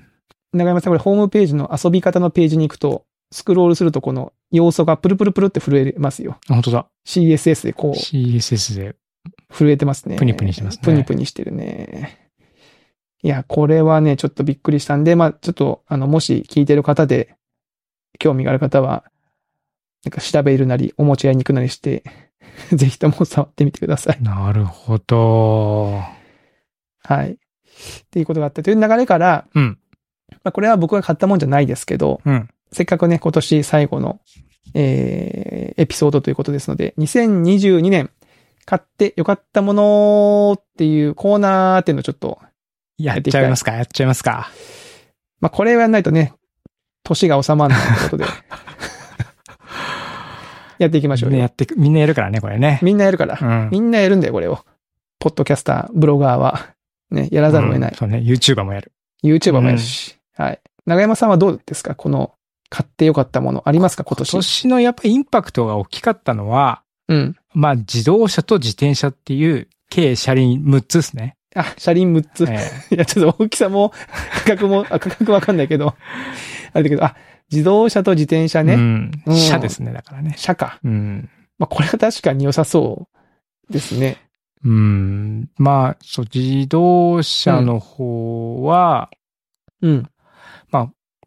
[0.53, 0.57] う。
[0.57, 6.37] 長山さん、これホームページの遊び方のページに行くと、スクロールするとこの要素がプルプルプルって震えますよ。
[6.49, 6.87] あ本当だ。
[7.07, 8.95] CSS でこう CSS で。
[9.53, 10.17] 震えてますね。
[10.17, 12.31] プニプニしてますねプニプニしてるね。
[13.21, 17.35] いや、これはね、ちょっとびっくりしたんで、まあ、ちょっと、あの、もし聞いてる方で、
[18.19, 19.05] 興味がある方は、
[20.03, 22.03] なんか調べるなり、お持ち合いに行くなりして、
[22.73, 24.21] ぜひとも触ってみてください。
[24.21, 26.01] なるほど。
[27.03, 27.31] はい。
[27.31, 27.37] っ
[28.11, 29.77] ていうことがあったという流れから、うん。
[30.43, 32.49] まあ、これは僕が買ったもんじゃないですけど、うん。
[32.73, 34.19] せっかくね、今年最後の、
[34.73, 38.09] えー、エピソードということですので、2022年、
[38.65, 42.39] 買ってよかったものっていうコーナーっていうのをちょっと
[42.97, 44.49] やっちゃいますかやっちゃいますか。
[45.41, 46.33] まあ、これをやんないとね、
[47.03, 48.25] 年が収まらないということで。
[50.79, 51.31] やっていきましょうよ。
[51.31, 52.79] みんなやってく、みんなやるからね、これね。
[52.81, 53.37] みんなやるから。
[53.39, 53.69] うん。
[53.71, 54.59] みんなやるんだよ、これを。
[55.19, 56.73] ポッドキャスター、ブロガーは。
[57.11, 57.97] ね、やらざるを得ないうん。
[57.97, 58.91] そうね、YouTuber もやる。
[59.23, 60.17] YouTuber もやるし。
[60.35, 60.59] はい。
[60.85, 61.95] 長山さんはどうですか？
[61.95, 62.33] この、
[62.69, 63.61] 買ってよかったもの。
[63.67, 64.03] ありますか？
[64.03, 64.31] 今今年。
[64.31, 67.35] 年のやっぱりインパクトが大きかったのは、うん。
[67.53, 71.35] まあ自動車と自転車っていう計車輪6つですね。
[71.55, 72.45] あ、車輪6つ。
[72.49, 72.57] え
[72.95, 73.93] いや、ちょっと大きさも、
[74.43, 75.95] 価格も、あ価格わかんないけど。
[76.73, 77.15] あれだけど、あ、
[77.51, 78.73] 自動車と自転車ね。
[78.73, 79.37] えうんうん。
[79.37, 80.33] 車ですね、だからね。
[80.35, 80.79] 車か。
[80.83, 81.29] うん。
[81.59, 83.07] まあ、これは確かに良さそ
[83.69, 84.17] うですね。
[84.63, 85.49] うん。
[85.59, 89.11] まあ、そう、自動車の方は、
[89.81, 90.09] うん。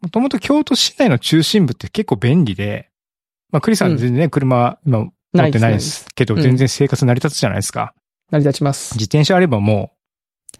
[0.01, 2.89] もともと京都市内の中心部って結構便利で、
[3.51, 7.93] まあ、クリさん全然ね、車、今持ってないですけど、うん全然生活成り立つじゃないですか。
[8.31, 8.93] 成り立ちます。
[8.95, 9.91] 自転車あればも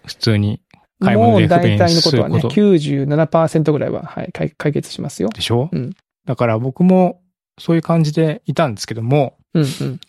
[0.05, 0.61] う、普通に
[1.01, 5.29] 買い物もう大で不便体のことはね、すること97%ぐらいは、はい、解解決しますよ。
[5.29, 5.69] でしょ？
[5.71, 5.93] うん
[6.25, 7.21] だから僕も
[7.59, 9.99] そういう感じでいたんですけども、うんうん。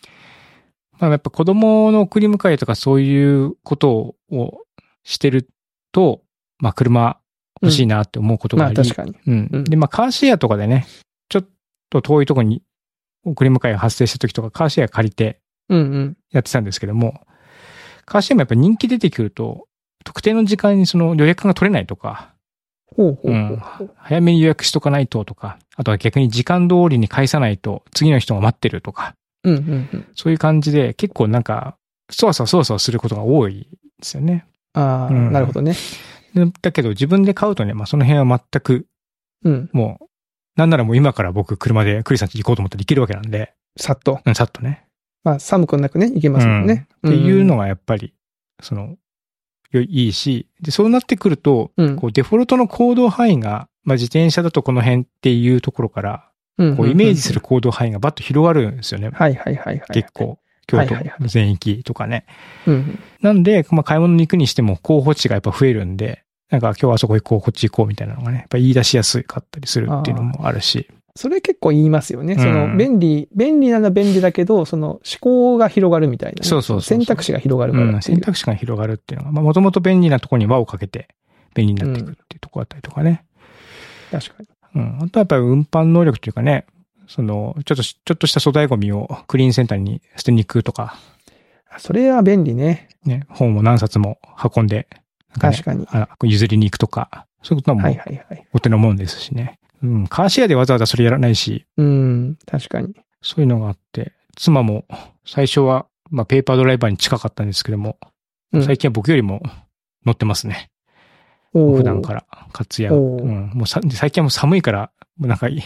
[0.99, 4.57] まあ、やっぱ子供の送り迎えとかそういうことを
[5.05, 5.47] してる
[5.93, 6.21] と、
[6.59, 7.17] まあ車
[7.61, 9.15] 欲しいなって思うことがあり、まあ確かに。
[9.27, 9.49] うん。
[9.51, 10.85] うんで、まあ、カーシェアとかでね、
[11.29, 11.45] ちょっ
[11.89, 12.61] と遠いとこに
[13.25, 16.17] 送り迎えが発生した時とか、カーシェア借りてうんうん。
[16.31, 17.21] やってたんですけども、
[18.05, 19.67] カーシェアもやっぱ人気出てくると、
[20.03, 22.33] 特定の時間にその予約が取れないとか、
[22.95, 23.91] ほうほうほううんほう。
[23.97, 30.07] 早めに予約しとかないととか、あとは逆に時間通りに返さないと次の人が待ってるとか、うんうんうん。
[30.15, 31.75] そういう感じで結構なんか、
[32.09, 33.67] そわそわそわそわすることが多い
[33.99, 34.45] ですよね。
[34.73, 35.75] ああ、うんなるほどね。
[36.33, 38.87] でだけど自分で買うとね、まあその辺は全く
[39.45, 39.69] うん。
[39.71, 40.05] もう、
[40.59, 44.19] なんならもう今から僕車でクリさんち行こうと思ったら行けるわけなんで、さっと。
[44.25, 44.85] うんさっとね。
[45.23, 46.87] まあ寒くなくね、いけますもんね。
[47.07, 48.13] っていうのが、がやっぱり、
[48.61, 48.97] その、
[49.71, 51.95] よいいし、で、そうなってくると、うん。
[51.95, 57.39] こうデフォルトの行動範囲が、まあ自転車だとこの辺っていうところから、うんこうイメージする。
[57.39, 59.11] 行動範囲がバッと広がるんですよね。
[59.13, 59.85] はいはいはいはい。
[59.93, 60.11] 結。
[60.11, 60.39] 構。
[60.67, 62.25] 京都はいはいはい全域とかね。
[62.67, 62.99] うんうん。
[63.21, 70.89] なんで、まあ買い物に行くにしても候補地がやっぱ増えるんで、なんか今日あそこ行こう、こっち行こうみたいなのがね、やっぱ言い出しやすかったりするっていうのもあるし。
[71.15, 72.35] それ結構言いますよね。
[72.35, 77.87] その、うん便利、便利なのは便利だけど、その思考が広がるみたいなね、そうそう選択肢が広がるからう。
[77.89, 81.09] うん、選択肢が広がるっていうのが、まあもともと便利なところに輪をかけて
[81.53, 83.25] 便利になってくるっていうところだったりとかね。
[84.11, 84.47] 確かに。
[84.75, 84.97] うん。
[85.03, 86.65] あとはやっぱり運搬能力というかね、
[87.07, 90.95] その、ちょっとし、ちょっとした粗大ゴミをクリーンセンターに捨てに行くとか、
[91.69, 92.89] あそれは便利ね。
[93.05, 94.19] ね、本を何冊も
[94.55, 94.87] 運んで、
[95.37, 95.87] 確かに。
[95.91, 98.47] あ譲りに行くとか、そういうことはもはいうはいはい。
[98.53, 99.59] お手のもんですしね。
[99.81, 102.93] うん、カーシェアでわざわざそれやらないし、うん、確かに。
[103.21, 104.85] そういうのがあって、妻も
[105.25, 107.97] 最初は、まあ、ペーパードライバーに近かったんですけども、
[108.51, 109.43] うん最近は僕よりも
[110.07, 110.71] 乗ってますね。
[111.53, 112.95] 普段から活躍。
[112.95, 115.61] うん、もうさ最近はもう寒いから、もうなんかい、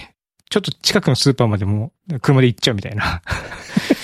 [0.49, 3.21] ちょっと近くのスーパーまでもう車で行っちゃうみたいな。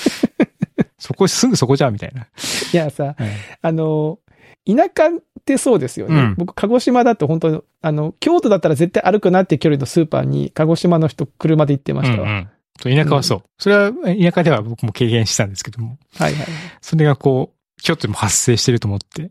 [0.98, 2.28] そこ、すぐそこじゃんみたいな。
[2.74, 3.16] いやさ、はい
[3.62, 4.20] あの、
[4.66, 5.20] 田舎っ
[5.54, 6.16] てそうですよね。
[6.16, 12.30] うん僕、鹿児島だと本当に、あの、京都だったら絶対歩くなって距離のスーパーに、鹿児島の人車で行ってましたわ。
[12.30, 12.50] うんうん
[12.82, 13.44] そう田舎はそう。
[13.58, 16.44] それは田舎では僕も経験したんですけども、はいはい。
[16.44, 16.46] い
[16.80, 19.30] それがこう、ちょっとでも発生してると思って。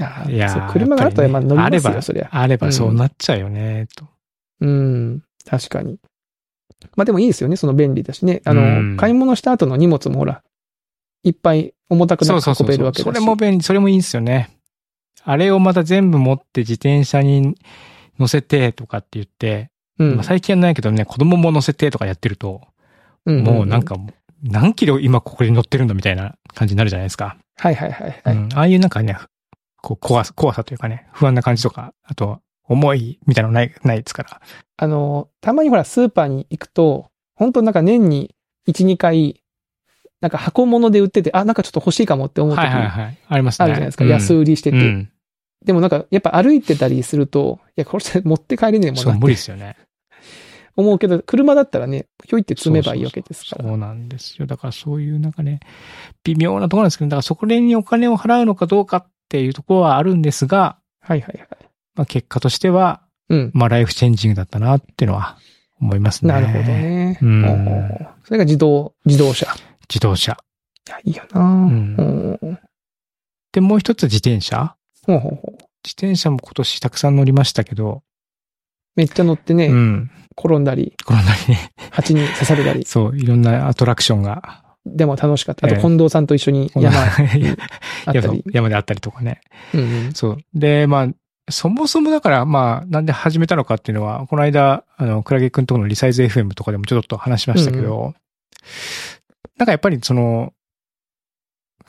[0.00, 2.28] やいやーそう車があったら乗りますよ、あればそりゃ。
[2.32, 4.06] あればそうなっちゃうよね、と。
[4.60, 5.98] うん、確かに。
[6.96, 8.42] まあでもいいですよね、その便利だしね。
[8.44, 10.42] あの、うん買い物した後の荷物もほら、
[11.22, 12.76] いっぱい重たくなく運そうそうそうそう。
[12.76, 13.04] べるわけだし。
[13.04, 14.50] それも便利、それもいいんですよね。
[15.24, 17.56] あれをまた全部持って自転車に
[18.18, 22.62] 乗せてとかって言って、うん、まあ最近はないけどね、子供も乗せてとかやってると、
[23.26, 23.96] うんもうなん、か
[24.42, 27.36] 何キロ今ここに乗ってるんだみたいな感じになるじゃないですか。
[27.56, 28.36] はいはいはいはい。
[28.36, 29.16] うん、ああいうなんかね、
[29.82, 34.40] こう怖さ、怖さというかね、不安な感じとか、あと、重いみたいなのない、ないですから。
[34.76, 38.34] あの、たまにほら、スーパーに行くと、本当なんか年に
[38.68, 39.39] 1、2回、
[40.20, 43.18] なんか箱物で売ってて、あ、なんかちょっと欲しいかもって思う時はいはいあはい。
[43.28, 43.68] ありますね。
[43.68, 44.04] るじゃないですか。
[44.04, 44.76] うん安売りしてて。
[44.76, 45.10] うん。
[45.64, 49.76] でもなんか、やっぱ歩いてたりすると、いや、これ持って帰れねえもんそう、な無理ですよね。
[50.76, 53.68] 思うけど、車だったらね、ひょいって積めばいいわけですから。
[53.68, 54.46] そうなんですよ。
[54.46, 55.60] だからそういうなんかね、
[56.24, 61.48] 微妙なところなんですけど、だからそこにお金を払うのかどうかっていうところはあるんですが、はいはいはい。
[61.94, 63.50] まあ結果としては、うん。
[63.52, 65.36] まあライフチェンジングだったなっていうのは
[65.80, 66.32] 思いますね。
[66.32, 66.58] なるほど。
[66.64, 67.18] ね。
[67.20, 69.48] うんそれが自動、自動車。
[69.90, 70.38] 自動車。
[70.88, 71.96] いや、いいよな、ん
[72.42, 72.58] うん、
[73.52, 74.76] で、もう一つ自転車
[75.06, 78.02] ほうほうほう自転車も今年たくさん乗りましたけど、
[78.96, 80.10] めっちゃ乗ってね、うん。
[80.38, 85.66] 転んだり、このなりね、蜂に刺されたり、 そう、いろんなアトラクションが、でも楽しかった。
[85.66, 86.90] あと、ええ近藤さんと一緒に山
[87.36, 87.56] いや
[88.06, 88.44] あったり。
[88.52, 89.40] 山であったりとかね。
[89.74, 90.38] うんうんそう。
[90.54, 91.08] で、まあ、
[91.50, 98.14] そもそもだから、まあ、なんで始めたのかっていうのは、この間、あの、クラゲくんとこのリサイズ FM とかでもちょっと話しましたけど、
[99.60, 100.54] なんかやっぱりその、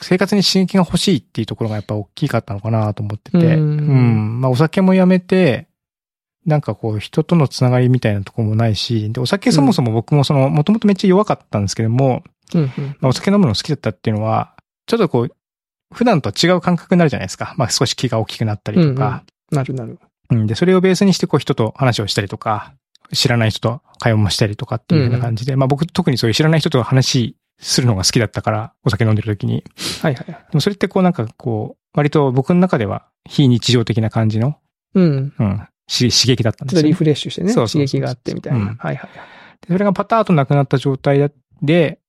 [0.02, 4.42] 生活に刺激が欲しいっていうところがやっぱ大きかったのかなと思ってて、ううんん。
[4.42, 5.70] まあ、お酒もやめて、
[6.46, 14.54] なんかこう、人とのつながりみたいなところもないし、で、お酒そもそも僕もその、もともとめっちゃ弱かったんですけども、うんうんまあ、お酒飲むの好きだったっていうのは、
[14.86, 15.36] ちょっとこう、
[15.94, 17.54] 普段とは違う感覚になるじゃないですか。
[17.58, 19.24] まあ少し気が大きくなったりとか。
[19.50, 19.98] なるなる。
[20.30, 22.74] うんで、それをベースにしてこう人と話をしたりとか、
[23.14, 29.64] 知らない人と会話もしたりとかっていうような感じで、まあ僕特にそういう知らない人と話するのが好きだったから、お酒飲んでる時に。
[30.02, 30.42] はいはいはい。
[30.42, 34.58] でもそれってこうなんかこう、割と僕の中では非日常的な感じの、
[34.94, 35.34] うん。
[35.38, 36.78] うん、し刺激だったんですよ、ね。
[36.78, 38.60] ちょっとリフレッシュしてね、そうそう刺激があってみたいな。
[38.60, 39.10] うんはいはいはい。
[39.62, 42.00] でそれがパターンとなくなった状態で、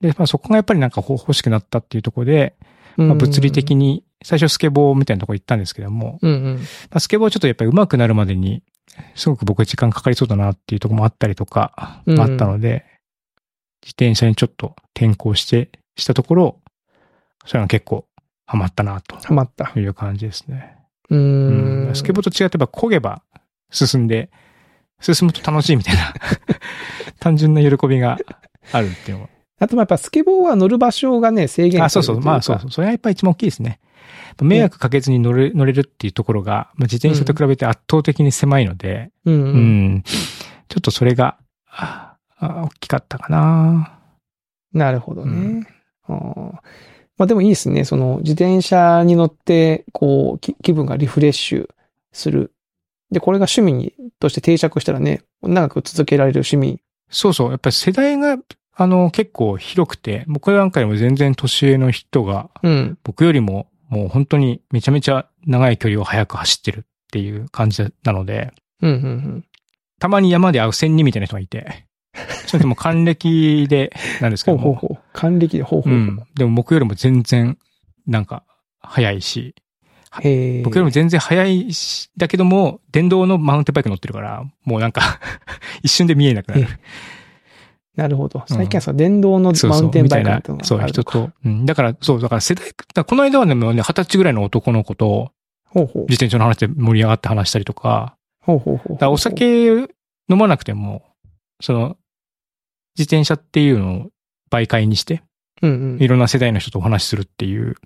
[0.00, 2.56] で、まあそこがやっぱりなんか欲しくなったっていうところで、
[2.96, 3.76] まあ、物理的に。
[3.76, 6.54] に、最初スケボーみたいなところ行ったんですけども、うんうん。
[6.56, 8.62] まあ、スケボーちょっとやっぱり上手くなるまでに、
[9.14, 12.86] すごく僕時間かかりそうだなっていうところもあったりとか、うんあったので、
[13.86, 16.60] 自転車にちょっと転向して、したところ、
[17.44, 18.04] それが結構
[18.44, 19.72] ハマったなとハマった。
[19.76, 20.76] いう感じですね。
[21.08, 21.94] ううん。
[21.94, 23.22] スケボーと違ってやっぱ焦げば
[23.70, 24.28] 進んで、
[25.00, 26.12] 進むと楽しいみたいな、
[27.20, 28.18] 単純な喜びが
[28.72, 29.28] あるっていうのは。
[29.60, 32.20] あと、やっぱスケボーは乗る場所がね、制限あ、そうそう。
[32.20, 32.70] まあそうそう。
[32.72, 33.78] それがやっぱり一番大きいですね。
[34.42, 39.30] 迷惑かけずに乗れ乗れるっていうところが、まあ、自転車と比べて圧倒的に狭いので、う。
[39.30, 39.94] うんううん。
[39.94, 40.02] ん。
[40.02, 41.38] ちょっとそれが、
[42.40, 43.98] 大きかったかな。
[44.72, 45.66] なるほどうね。
[46.06, 46.52] あー
[47.18, 47.84] まあでもいいですね。
[47.84, 51.68] その自転車に乗って、こう、き気分がリフレッシュ
[52.12, 52.52] する。
[53.10, 56.80] で、これが趣味にとして定着したらね、長く続けられる趣味。
[57.08, 57.50] そうそう。
[57.50, 58.36] やっぱり世代が、
[58.74, 62.98] あの、結構広くて、僕なんかよりも全然年上の人が、うん。
[63.02, 69.44] 僕よりももう本当にめちゃめちゃ長い距離を速く走ってるっていう感じなので、うん、うん、うん。
[69.98, 71.85] たまに山で会う仙人みたいな人がいて、
[72.46, 75.04] それでも還暦で、なんですけども、ほうほうほう。
[75.12, 76.00] 還暦でほうほうほう。
[76.00, 76.22] うん。
[76.34, 77.58] でも僕よりも全然、
[78.06, 78.44] なんか、
[78.80, 79.54] 速いし。
[80.64, 85.20] 僕よりも全然速いし、だけども、電動のマウンテンバイク乗ってるから、もうなんか、
[85.82, 86.68] 一瞬で見えなくなる。
[87.96, 88.44] なるほど。
[88.46, 91.30] 最近はさ、電動のマウンテンバイクみたいな、のそう、人と。
[91.44, 91.66] うん。
[91.66, 92.72] だから、そう、だから世代、
[93.04, 95.32] この間はね、もうね、二十歳ぐらいの男の子と、
[95.64, 96.02] ほうほう。
[96.02, 99.04] 自転車の話で盛り上がって話したりとか、ほうほうほう。
[99.10, 99.88] お酒飲
[100.28, 101.02] まなくても、
[101.60, 101.96] その、
[102.98, 104.06] 自転車っていうのを
[104.50, 105.22] 媒介にして、
[105.62, 106.02] うんうん。
[106.02, 107.76] いろんな世代の人とお話しするっていう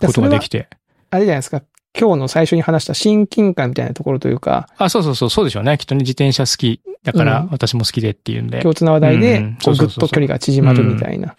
[0.00, 0.68] ことができて。
[1.10, 1.62] あれじゃないですか。
[1.98, 5.78] 今日の最初に話した親近感みたいなところというか、あ、そうそうそう、そうでしょうね。
[5.78, 8.60] きっとね、自転車好きだからうん私も好きでっていうんで。
[8.60, 11.36] 共通な話題でこそうぐっと距離が縮まるみたいな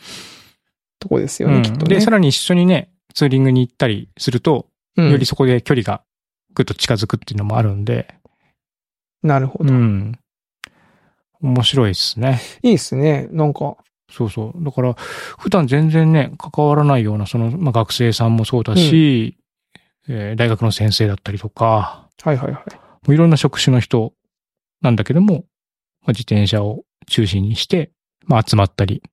[0.99, 1.95] ところですよね、うんきっとね。
[1.95, 6.01] で、さらに一緒にね、ツーリングに行ったりすると、うんよりそこで距離が
[6.55, 8.15] ぐっと近づくっていうのもあるんで、
[9.21, 9.71] なるほど。
[9.71, 10.17] うん。
[11.41, 12.39] 面白いですね。
[12.63, 13.27] いいですね。
[13.31, 13.77] なんか、
[14.09, 14.63] そうそう。
[14.63, 19.37] だから、普段全然ね、関わらないような、その、まあ、学生さんもそうだし、
[20.09, 22.75] えー大学の先生だったりとか、はいはいはい。
[22.75, 24.13] もういろんな職種の人
[24.81, 25.43] なんだけども、まあ、
[26.11, 27.91] 自転車を中心にして、
[28.25, 29.03] まあ、集まったり、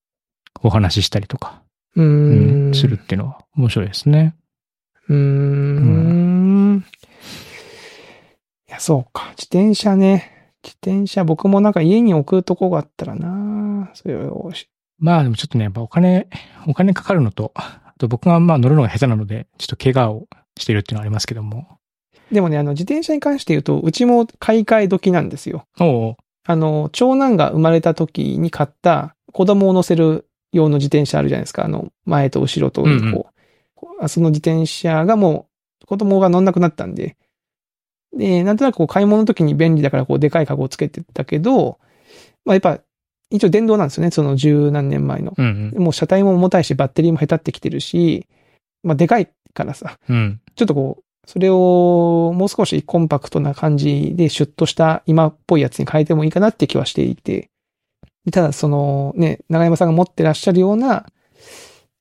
[0.63, 1.63] お話ししたりとか、
[1.97, 2.07] うーう
[2.69, 2.75] んん。
[2.75, 4.37] するっていうのは面白いですね。
[5.09, 6.85] うーん。
[8.69, 9.27] いや、そうか。
[9.37, 10.34] 自転車ね。
[10.65, 16.29] 自転車、僕もなんか家に置くとこがあったらなそれをし、まあでもちょっとね、やっぱお金、
[16.67, 21.79] お金かかるのと、あと僕がまあ乗るのが下手なので、ちょっと怪我をしてるっていうのはありますけども。
[22.33, 25.67] でもね、あの、自転車に関して言うと、うちも買い替え時なんですよ。
[26.47, 31.65] あの、長男が生まれた時に買った子供を乗せる用の自転車あるじゃないですか。
[31.65, 33.25] あの、前と後ろと、こう、うんうん
[34.01, 35.47] あその自転車がも
[35.83, 37.17] う、子供が乗んなくなったんで、
[38.17, 41.79] で、なんとなくこう買い物の時に便利だからこうでかいカゴをつけてたけど、
[42.45, 42.81] まあやっぱ、
[43.31, 44.11] 一応電動なんですよね。
[44.11, 45.35] その十何年前の。
[45.37, 48.27] うんもう車体も重たいし、バッテリーも下手ってきてるし、
[48.83, 50.17] まあでかいからさ、うん。
[50.17, 50.41] うん。
[50.55, 57.49] ちょっとこう、それをもう少しコンパクトな感じでシュッとした今っぽいやつに変えてもいいかなって気はしていて。
[58.25, 61.07] でただそのね、長山さんが持ってらっしゃるような、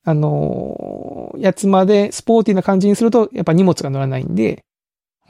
[0.05, 4.63] あのーやつまでスポーティーな感じにすると、やっぱ荷物が乗らないんで、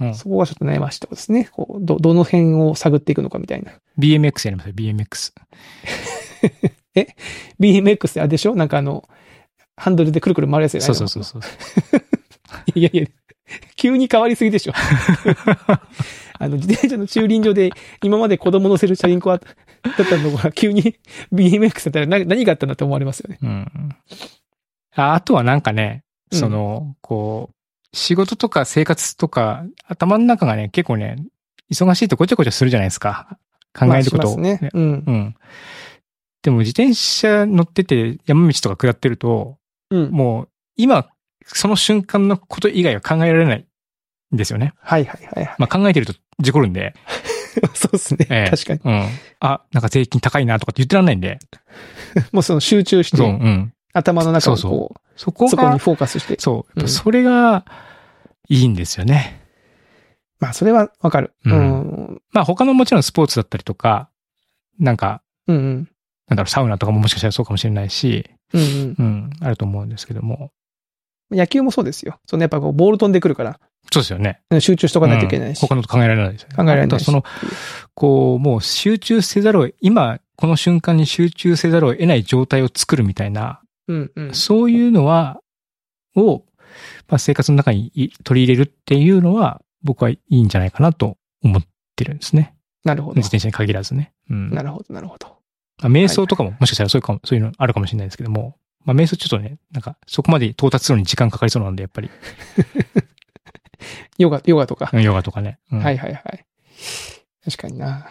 [0.01, 1.49] うんそこがちょっと悩ましいところですね。
[1.51, 3.73] こう、ど、どの辺を探っていくのかみたいな。
[3.99, 5.31] BMX やりますよ、BMX。
[7.59, 8.55] BMX ってあれでしょ？
[8.55, 9.07] なんかあの、
[9.77, 10.95] ハンドルでくるくる回るやつじゃないの？
[10.95, 12.01] そうそうそうそう。
[12.79, 13.05] いやいや、
[13.75, 14.73] 急に変わりすぎでしょ。
[16.39, 17.69] あの、自転車の駐輪場で
[18.03, 20.95] 今まで子供乗せるチャリンコだったのが急に
[21.31, 23.37] BMX だったら何何があったんだって思われますよね。
[23.41, 23.89] うん。
[24.95, 27.52] ああとはなんかね、うんその、こう、
[27.93, 31.17] 仕事とか生活とか、頭の中がね、結構ね、
[31.71, 33.37] 忙しいとごちゃごちゃするじゃないですか。
[33.77, 34.37] 考えることを。
[34.37, 34.69] まあしますね。
[34.73, 34.83] うん。
[34.83, 35.35] うん。
[36.41, 39.57] でも自転車乗ってて山道とか下ってると、
[39.89, 40.09] うん。
[40.11, 41.07] もう今、
[41.45, 43.65] その瞬間のこと以外は考えられない
[44.33, 44.73] んですよね。
[44.79, 45.55] はいはいはいはい。
[45.59, 46.93] まあ考えてると事故るんで。
[47.75, 48.27] そうですね。
[48.29, 48.79] ええ確かに。
[48.83, 49.07] うん。
[49.39, 51.37] あ、なんか税金高いなとかって言ってらんないんで。
[52.33, 53.73] もうその集中して、そう、うん。
[53.93, 56.35] 頭の中をそうこそこう、そこにが、フォーカスして。
[56.39, 57.65] そう、それが
[58.49, 59.41] いいんですよね。
[60.39, 61.33] まあそれはわかる。
[61.45, 61.81] ううんん。
[61.81, 64.09] うんまあ他のもちろんスポーツだったりとか、
[64.79, 65.89] なんか、うんうん。
[66.27, 70.51] なんだろう、サウナとかももしかしたらそうかもしれないし、うんうん、あると思うんですけども。
[71.29, 71.37] うん。
[71.37, 72.19] 野球もそうですよ。
[72.25, 73.59] そのやっぱこう、ボール飛んでくるから、
[73.91, 74.41] そうですよね。
[74.59, 75.61] 集中しとかないといけないし。
[75.61, 76.55] うん他のこと考えられないですよね。
[76.55, 77.23] 考えられないその、
[77.93, 84.33] こう、もう集中せざるを、今、この瞬間に集中せざるを得ない状態を作るみたいな、うんうん。
[84.33, 85.41] そういうのは、
[86.15, 86.43] を、
[87.07, 91.63] まあ、生活の中にい取り入れるっていうのは、僕はいいんじゃないかなと思っ
[91.95, 92.55] てるんですね。
[92.83, 93.27] なるほど自。
[93.27, 94.13] 転車に限らずね。
[94.29, 94.49] うん。
[94.51, 95.27] なるほど、なるほど。
[95.81, 102.09] まあ、瞑想とかももしかしたらそういうかも、そういうのあるかもしれないですけども、まあ、瞑想ちょっとね、なんか、そこまで到達するのに時間かかりそうなんで、やっぱり、
[104.17, 104.89] ヨガ、ヨガとか。
[104.93, 105.59] うんヨガとかね。
[105.71, 106.45] うんはいはいはい。
[107.43, 108.09] 確かにな。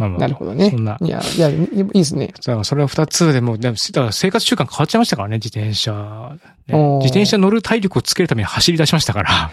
[0.00, 0.18] まあまあ。
[0.18, 0.96] なるほどねそんな。
[0.98, 2.28] いや、いや、いいですね。
[2.28, 9.50] だからそれは二つでも、でも、だから生活習慣変わっちゃいましたからね、自転車、ね自転車乗る体力をつけるために走り出しましたから。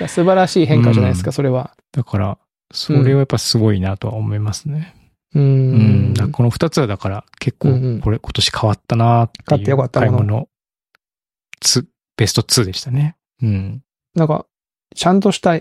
[0.08, 1.72] 素晴らしい変化じゃないですか、うんそれは。
[1.92, 2.38] だから、
[2.72, 4.94] それはやっぱすごいなとは思いますね。
[5.34, 6.32] うーうん。
[6.32, 10.48] この二つはだから結構これ今年変わったなって買っていうよかったもの買い物。
[11.60, 13.16] つ、ベスト2でしたね。
[13.42, 13.82] うん。
[14.14, 14.46] なんか、
[14.94, 15.58] ちゃんとした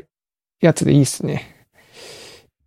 [0.62, 1.59] やつでいいっすね。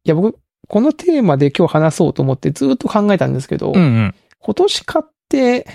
[0.05, 0.39] いや、僕、
[0.69, 4.15] このテーマで今日話そうと思ってずっと考えたんですけど、うんうん。
[4.39, 5.67] 今年買って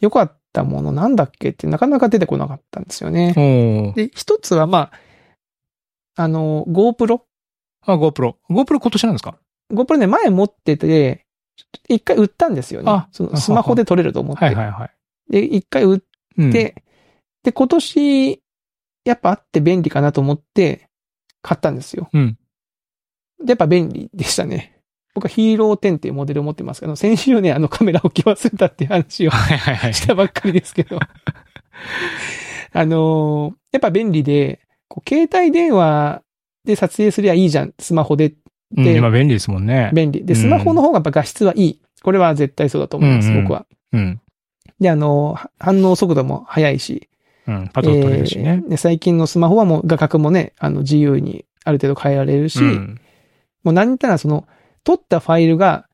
[0.00, 3.92] 良かったものなんだっけってなかなか出てこなかったんですよね。
[3.96, 4.90] で、一つはま
[6.14, 7.20] あ、あの、GoPro。
[7.86, 8.36] あ、GoPro。
[8.50, 9.36] GoPro 今年なんですか
[9.72, 11.26] ？GoPro ね、前持ってて、
[11.88, 13.08] 一回売ったんですよねあ。
[13.12, 14.44] そのスマホで撮れると思って。
[14.44, 15.32] はいはいはい。
[15.32, 16.00] で、一回売っ
[16.38, 16.82] うん、て、
[17.42, 18.42] で、今年、
[19.04, 20.88] やっぱあって便利かなと思って、
[21.42, 22.08] 買ったんですよ。
[22.12, 22.38] うん。
[23.44, 24.80] で、やっぱ便利でしたね。
[25.14, 29.30] 僕はヒーロー10っていうモデルを持ってますけど、先週ね、あのカメラ置き忘れたっていう話を。
[29.30, 30.98] したばっかりですけど。
[32.72, 36.22] あのーやっぱ便利で、こう携帯電話
[36.64, 38.34] で撮影すりゃいいじゃん、スマホでっ
[38.76, 39.90] うん、で今便利ですもんね。
[39.92, 40.24] 便利。
[40.24, 41.80] で、うんスマホの方がやっぱ画質はいい。
[42.02, 43.66] これは絶対そうだと思います、うんうん僕は。
[43.92, 44.20] うん。
[44.80, 47.08] で、あの、は反応速度も速いし。
[47.46, 47.68] うん。
[47.72, 48.66] パッと取れるしねえ。
[48.66, 53.00] ーで最近のスマホはもう画角もね、あの、自由にある程度変えられるし、うん。
[53.66, 54.46] もう何言ったらその、
[54.84, 55.88] 取ったファイルが、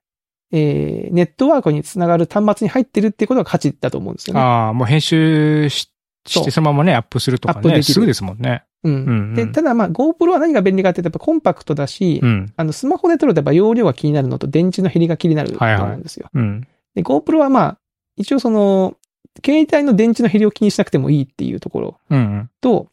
[0.53, 4.41] えーネットワークにつながる端末に入ってるっていうことが価値だと思うんですよね。
[4.41, 5.91] ああ、もう編集し
[6.27, 7.59] してそのままね、アップするとかね。
[7.59, 8.63] アップできるすぐですもんね。
[8.85, 8.93] うん。
[8.93, 12.53] うんうんで、ただまあ GoPro は何が便利かっていうとやっぱコンパクトだし、うん。
[12.57, 16.29] あのスマホで撮るとやっぱ容量が気になるのと電池の減りが気になると思うんですよ。
[16.35, 16.69] うん。
[16.95, 17.79] で、GoPro はまあ、
[18.17, 18.97] 一応その、
[19.45, 22.51] 携帯の電池の減りを気にしなくてもいいっていうところうんうん。
[22.61, 22.89] と、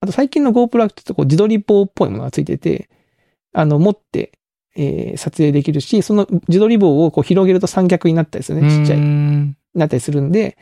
[0.00, 2.90] あと最近の GoPro はちょっとこう自撮り棒っぽいものがついてて、
[3.54, 4.32] あの、持って、
[4.76, 8.98] えー撮影できるし、その自撮り棒をこう広げると三脚になったりするね、ちっちゃい。
[8.98, 10.56] うんなったりするんで、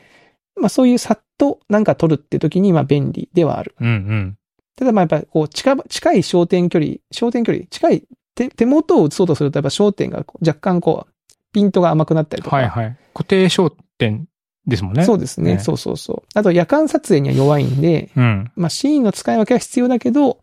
[0.55, 3.75] まあそういうさっとなんか撮るって時にまあ便利ではある。
[3.79, 4.37] うんうん。
[4.75, 8.03] ただまあやっぱりこう近場、近い焦点距離、焦点距離、近い
[8.35, 12.55] 手手元を映そうとするとやっぱ焦点が若干こう、ピントが甘くなったりとか。
[12.55, 12.97] はいはい。
[13.13, 14.27] 固定焦点
[14.65, 15.05] ですもんね。
[15.05, 16.27] そうですねねそうそうそう。
[16.33, 18.51] あと夜間撮影には弱いんで、うん。
[18.55, 20.39] まあシーンの使い分けは必要だけど、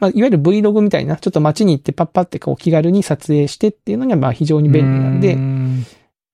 [0.00, 5.86] まあいわゆる Vlog みたいな、ちょっと街に行ってパッパってこう気軽に撮影してっていうのにはまあ非常に便利なんで、うん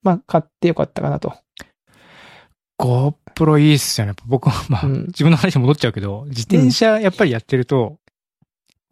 [0.03, 1.35] まあ買ってよかったかなと。
[2.79, 4.15] GoPro いいっすよね。
[4.27, 7.99] 僕は、まあ、うん自分の話に戻っちゃうけど、自転車やっぱりやってると、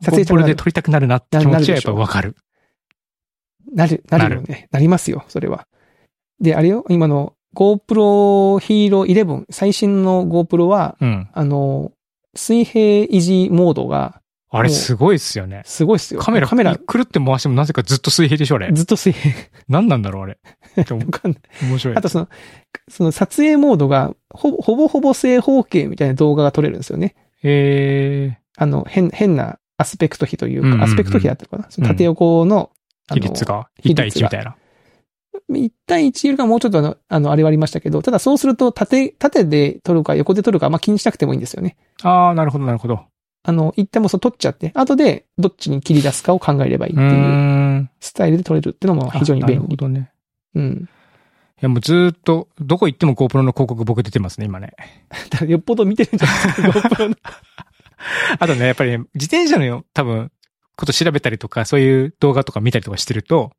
[0.03, 2.37] 撮影したく GoPro なるで撮りたくなるなって気持ちはやっぱわかる。
[3.75, 4.69] なる、なるよね。
[4.71, 5.67] なりますよ、それは。
[6.41, 11.29] で、あれよ、今の GoPro Hero 11、最新の GoPro は、うん。
[11.33, 11.93] あの、
[12.35, 14.20] 水平維持モードが
[14.53, 15.63] あれすごいっすよね。
[15.65, 16.21] すごいっすよ。
[16.21, 18.73] カメラ、カメラ、くるって回してもなぜかずっと水平でしょ、あれ。
[18.73, 19.33] ずっと水平。
[19.69, 20.39] 何なんだろう、あれ。
[20.77, 21.41] わかんない。
[21.69, 21.97] 面白い。
[21.97, 22.29] あとその、
[22.89, 27.15] その撮影モードが、ほぼほぼほぼ正方形みたいな動画が撮れるんですよね。
[27.45, 34.57] えあの、変、変なアスペクト比というか、うんうんうんアスペクト比だったのかな、その縦横の、ー、あの比率が？1比率対1みたいな
[35.49, 41.77] ？1対1よりかもうちょっとあの、あの、あれはありましたけど、ただそうすると縦、縦で撮るか横で撮るか、まあ気にしなくてもいいんですよね。
[42.03, 43.05] ああ、なるほど、なるほど。
[43.43, 46.97] あの、一旦もうそう撮っちゃって、後でどっちに切り出すかを考えればいいっ。
[46.97, 49.77] ていうんスタイルで撮れるっていうのも非常にあなるほ便利。
[49.77, 50.11] どね。
[50.55, 50.89] うん。
[51.61, 54.75] いや、もうずーっと、どこ行っても GoPro の広告僕出てますね、今ね。
[55.31, 57.17] だからよっぽど見てるんじゃないですか、 GoPro の。
[58.39, 60.31] あとね、やっぱりね、自転車のよ多分、
[60.77, 63.53] こと調べたりとか、そういう動画とか見たりとかしてると、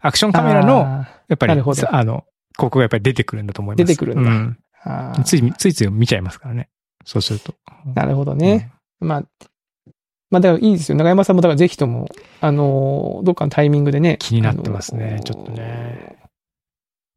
[0.00, 3.86] アクションカメラの、あやっぱり、あの、広告がやっぱり出てくるんだと思います。
[3.86, 4.34] 出てくるんだう
[5.20, 6.68] んつい、ついつい見ちゃいますからね。
[7.04, 7.54] そうすると。
[7.94, 8.70] なるほどね。
[9.06, 9.24] まあ、
[10.30, 10.98] まあだからいいですよ。
[10.98, 12.08] 長山さんもだからぜひとも、
[12.40, 14.16] あのー、どっかのタイミングでね。
[14.20, 16.16] 気になってますねあのーちょっとね。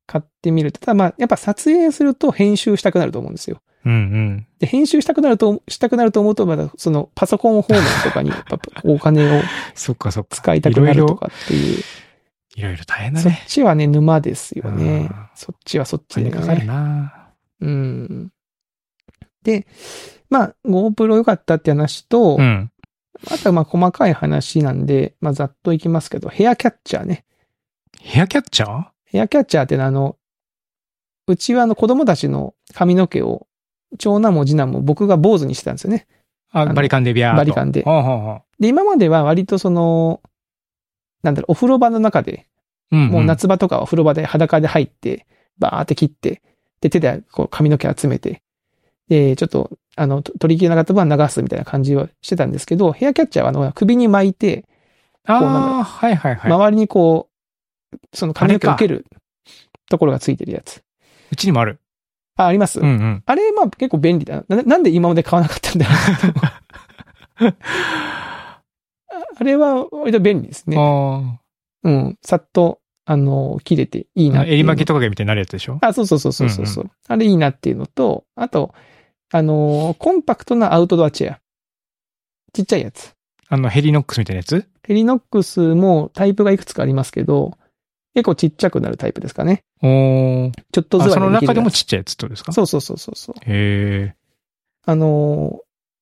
[0.06, 0.80] 買ってみると。
[0.80, 3.62] ただまあ、やっぱ撮影すると編集したくなると思うんですよ。
[3.86, 4.48] うんうん。
[4.60, 9.42] で、編集したくなると、したくなると思うと、まだそのパソコン方面とかにやっぱお金を
[9.76, 10.36] そっかそっか。
[10.36, 11.84] 使いたくなるとかっていう。
[12.56, 13.44] いろいろ大変だそっね。
[13.48, 15.16] ちはね、沼ですよねうん。
[15.36, 16.66] そっちはそっちで金かかるね。
[16.66, 17.30] な
[17.62, 18.30] うん。
[19.44, 19.66] で、
[20.30, 22.72] まあ、GoPro 良かったって話と、うん。
[23.30, 27.26] あとはまあ細かい話なんで、まあざっといきますけど、ヘアキャッチャーね。
[28.00, 28.86] ヘアキャッチャー？
[29.06, 30.16] ヘアキャッチャーってのはあの、
[31.28, 33.48] うちはあの子供たちの髪の毛を、
[33.98, 36.08] 長男も次男も僕が坊主にしてたんですよね。
[36.52, 37.36] あ、のバリカンでビャー。
[37.36, 40.22] バリカンでほうほうほで、今までは割とその、
[41.24, 42.48] なんだろう、お風呂場の中で、
[42.92, 42.98] う。
[42.98, 43.12] うん、ん。
[43.12, 45.26] もう夏場とかはお風呂場で裸で入って、
[45.58, 46.42] バーって切って、
[46.80, 48.44] で、手でこう髪の毛集めて、
[49.10, 54.66] で、ちょっと、あの、と取り切れなかった分は流すみたいな感じをしてたんですけど、ヘアキャッチャーはあの、首に巻いて、
[55.26, 55.36] あ
[55.82, 56.52] あ、はいはいはい。
[56.52, 57.30] 周りにこ
[57.94, 59.06] う、その髪の毛を受ける
[59.90, 60.82] ところがついてるやつ。
[61.32, 61.80] うちにもある。
[62.38, 63.24] あ、あります、うんうん。
[63.26, 64.56] あれ、まあ結構便利だな。
[64.56, 65.96] ななんで今まで買わなかったんだろう
[67.42, 68.62] あ
[69.40, 70.78] あれは割と便利ですね。
[70.80, 71.40] あ
[71.84, 72.18] うん。
[72.22, 74.44] さっと、あの、切れていいなあ。
[74.44, 75.80] っていう襟巻きトカゲみたいになるやつでしょ？
[75.82, 78.74] あ、そうそうそうそうそうそう、あれいいなっていうのと、あと、
[79.32, 81.40] あの、コンパクトなアウトドアチェア。
[82.54, 83.14] ちっちゃいやつ。
[83.48, 84.68] あの、ヘリノックスみたいなやつ？
[84.84, 87.58] ヘリノックスもタイプがいくつかありますけど、
[88.16, 89.62] 結構ちっちゃくなるタイプですかね。
[89.84, 92.54] おーちょっとずつあその中でもちっちゃいやつってことですか？
[92.54, 93.36] そうそうそうそうそう。
[93.42, 94.16] へえ。
[94.86, 95.58] あのー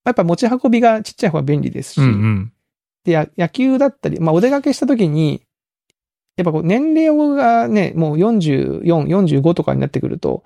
[0.06, 2.54] やっぱ持ち運びがちっちゃい方が便利ですし、うんうん。
[3.04, 5.42] で、や野球だったり、まあお出かけした時に、
[6.38, 10.46] やっぱこう年齢がね、もう44、45とかになってくると、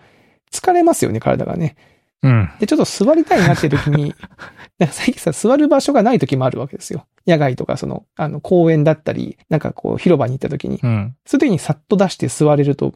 [0.51, 1.75] 疲れますよね、体がね。
[2.24, 2.49] うん。
[2.59, 4.13] で、ちょっと座りたいなっていう時に、
[4.80, 7.05] なんか最近さ、座る場所がない時もあるわけですよ。
[7.28, 11.15] 野外とか、その、あの、公園だったり、なんかこう、広場に行った時に、うん。
[11.26, 12.93] そういう時にさっと出して座れると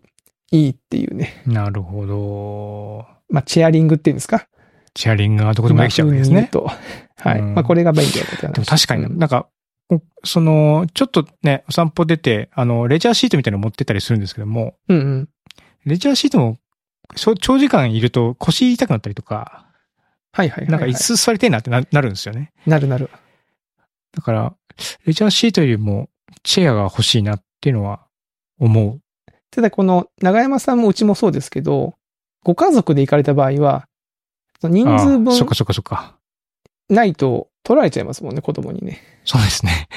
[0.51, 1.41] いいっていうね。
[1.45, 3.05] なるほど。
[3.30, 4.47] まあ、チェアリングっていうんですか？
[4.93, 6.47] チェアリングがどこでもできちゃうわけですね。
[6.51, 6.69] と。
[7.17, 7.39] はい。
[7.39, 8.53] うんまあ、これが便利だって話。
[8.53, 9.47] でも確かに、うんなんか、
[10.23, 15.30] その、ちょっとね、お散歩出て、あの、レジャーシートみたいなの持ってったりするんですけども、うんうん。
[15.86, 16.57] レジャーシートも、
[17.16, 19.66] 長時間いると腰痛くなったりとか、
[20.32, 20.72] はいはいはい、はい。
[20.72, 22.51] なんか椅子座りてえなってななるんですよね。
[22.66, 23.09] なるなる。
[24.11, 24.53] だから、
[25.05, 26.09] レジャーシートよりも
[26.43, 28.05] チェアが欲しいなっていうのは
[28.59, 29.01] 思う。
[29.51, 31.95] ただこの長山さんもうちもそうですけど、
[32.43, 33.88] ご家族で行かれた場合は、
[34.61, 36.18] 人数ああそっ分かそっかそっか。
[36.89, 39.01] ないと取られちゃいますもんね、子供にね。
[39.25, 39.88] そうですね。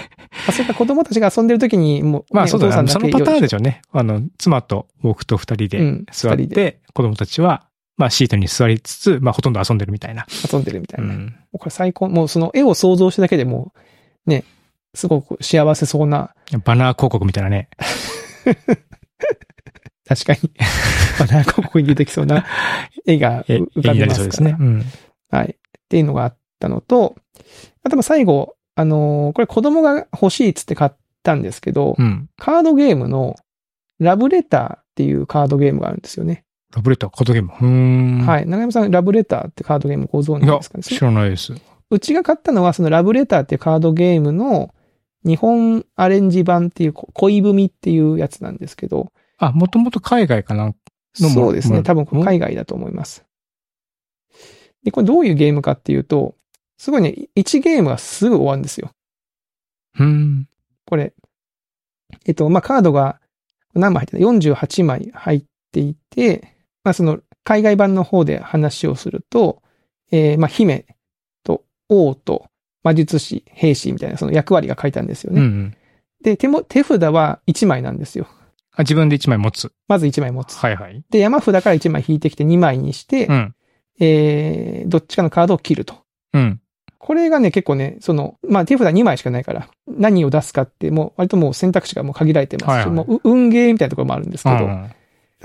[0.49, 2.89] あ、そうか、子供たちが遊んでる時に、もう、ねまあそうだね。
[2.91, 3.59] そのパターンでしょ。
[3.59, 3.82] ょうね。
[3.93, 7.66] あの、妻と僕と二人うでん、座っ二人でて、子供たちは、
[7.97, 10.26] まあシートに座りつつ、まあほとんど遊んでるみたいな。
[10.51, 11.12] 遊んでるみたいうな。
[11.12, 11.26] もん。
[11.53, 12.09] うこれ最高。
[12.09, 13.72] もうその絵を想像しただけでも
[14.26, 14.45] う、ね、
[14.95, 16.34] すごく幸せそうな、
[16.64, 17.68] バナー広告みたいなね。
[20.09, 20.51] 確かに、
[21.18, 22.47] バナー広告に出てきそうな
[23.07, 24.57] 絵がえ、浮かびますからりそうですね。。
[24.59, 24.84] うん。
[25.30, 25.51] はい。
[25.51, 25.55] っ
[25.89, 27.16] ていうのがあったのと、
[27.84, 30.90] あとまあ最後、あのーこれ子供が欲しいっつって買っ
[31.22, 32.28] たんですけど、うん。
[32.36, 33.36] カードゲームの
[33.98, 36.44] ラブレターっていうカードゲームがあるんですよね。
[36.74, 37.52] ラブレター、コードゲーム。
[37.52, 38.26] うーん。。
[38.26, 38.46] はいい。
[38.46, 41.54] 長山さん、ラブレターってカードゲームご存知ですかね、知らないです。
[41.90, 44.74] うちが買ったのは、そのラブレターっていうカードゲームの
[45.24, 50.74] 日本アレンジ版っていう、こ恋文っていうやつなんですけど、あ、もともと海外かな？
[51.14, 51.78] そうですね。
[51.78, 53.24] も多分海外だと思います。
[54.84, 56.36] で、これどういうゲームかっていうと、
[56.79, 58.91] すごいね、1ゲームがすぐ終わるんですよ。
[59.99, 60.49] うーん。
[60.87, 61.12] これ。
[62.24, 63.20] えっと、まあ、カードが
[63.74, 69.62] 何枚入ってた ?48 枚入っていて、まあ、その海外版の方で話をすると、
[70.11, 70.87] えーまあ、姫
[71.43, 72.47] と王と
[72.83, 75.41] 魔術師、兵士みたいなその役割が書いてあるんですよね。
[75.41, 75.76] うんうん。
[76.22, 78.26] で、手も、手札は1枚なんですよ。
[78.72, 79.72] あ、自分で1枚持つ。
[79.89, 80.57] まず1枚持つ。
[80.57, 81.03] はいはい。
[81.11, 83.55] で、山札から1枚引いてきて2枚にして、うん。
[84.01, 85.97] えー、どっちかのカードを切ると。
[86.33, 86.61] うん。
[86.99, 94.90] これがね、結構ね、その、まあ、手札2枚しかないから、何を出すかって、もう、割ともう選択肢がもう限られてますし、はいはいもう、う運ゲーみたいなところもあるんですけど、うん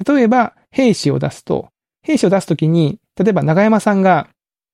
[0.07, 1.69] 例えば、兵士を出すと、
[2.01, 4.27] 兵士を出すときに、例えば長山さんが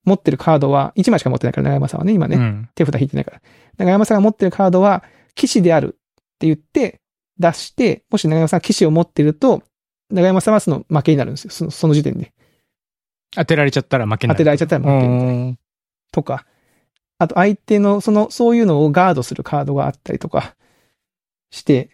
[0.05, 2.69] 持ってるカードは、1枚しか持ってないから、長山さんはね、今ね、うん。
[2.73, 3.41] 手札引いてないから。
[3.77, 5.03] 長山さんが持ってるカードは、
[5.36, 7.01] 騎士であるって言って、
[7.38, 9.63] 出して、もし長山さんが騎士を持ってると、
[10.09, 11.51] 長山さんはその負けになるんですよ。
[11.51, 12.32] そのその時点で。
[13.36, 14.38] 当てられちゃったら負けになる。
[14.38, 15.59] 当てられちゃったら負けみたいなうん
[16.11, 16.45] とか、
[17.20, 20.55] あと相手の、その、そういうのをガードするカードがあったりとか
[21.51, 21.91] して、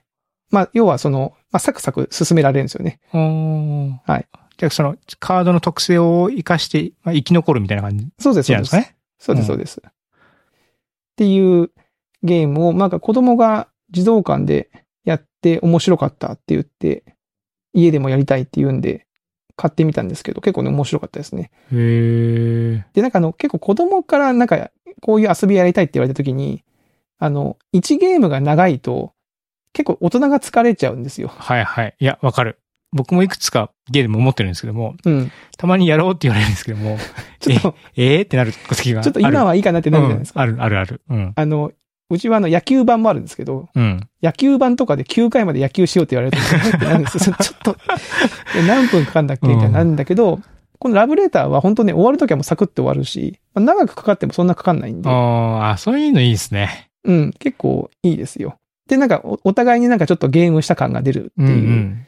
[0.51, 2.99] まあ、要はその、まあ、サクサク進められるんですよね。
[3.13, 4.01] うん。
[4.05, 4.28] はい。
[4.57, 8.76] じゃあ、その、カードの特性を活かして、まあ、生き残るみたいな感じそうです、そうです。
[8.76, 8.95] ね？
[9.17, 9.82] そうです、うんそうです。
[9.86, 9.91] っ
[11.17, 11.71] ていう
[12.23, 14.69] ゲームを、なんか子供が児童館で
[15.03, 17.03] やって面白かったって言って、
[17.73, 19.07] 家でもやりたいって言うんで、
[19.57, 21.49] 買ってみたんですけど、結構ね、面白かったですね。
[21.71, 22.86] へえ。
[22.93, 24.69] で、なんかあの、結構子供からなんか、
[25.01, 26.63] こういう遊びやりたいって言われた時に、
[27.19, 29.13] あの、1ゲームが長いと、
[29.73, 31.27] 結構大人が疲れちゃうんですよ。
[31.29, 31.95] はいはい。
[31.99, 32.59] いや、わかる。
[32.93, 35.31] 僕もいくつかゲーム持ってるんですけども、うん。
[35.57, 36.97] たまにやろうって言われるんですけども、
[37.41, 38.23] ちょっと、えー？
[38.23, 39.03] ってなる時がある。
[39.03, 40.43] ちょっと今はいいかなってなるじゃないですか。
[40.45, 41.01] うんあるあるある。
[41.09, 41.33] うん。
[41.35, 41.71] あの、
[42.09, 44.07] うちはあの野球版もあるんですけど、うん。
[44.23, 47.19] 野球版とかで9回まで野球しようって言われると。
[47.19, 47.75] ちょっと、
[48.55, 49.47] え何分かかんだっけ？
[49.47, 50.39] みたいになるんだけど、
[50.80, 56.89] このラブレターは本当ね、終わるときはもうサクッと終わるし、まあ長くかかってもそんなかかんないんで、ああ、そういうのいいですね。
[57.03, 58.57] うん、結構いいですよ。
[58.88, 62.07] で、なんかお、お互いになんかちょっとゲームした感が出るっていう、うんうん。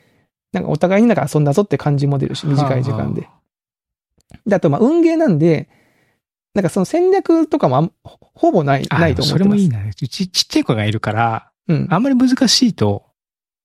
[0.53, 3.27] なんかお互いになんか遊んだぞって感じも出るし、短い時間では。
[4.45, 5.69] で、あと、まあ、運ゲーなんで、
[6.53, 8.87] なんかその戦略とかもほほぼない。
[8.89, 9.29] ないと思ってます。
[9.29, 9.87] それもいいな。
[9.87, 11.87] うちちっちゃい子がいるから、うん。
[11.89, 13.05] あんまり難しいと、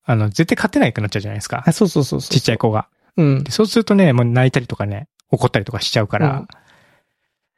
[0.05, 1.73] あの、絶対勝てないくなっちゃうじゃないですかあ、。
[1.73, 2.31] そうそうそうそう。
[2.31, 2.89] ちっちゃい子が。
[3.17, 3.51] うんで。
[3.51, 6.47] そうするとね、もう泣いたりとかね、怒ったりとかしちゃうから、うん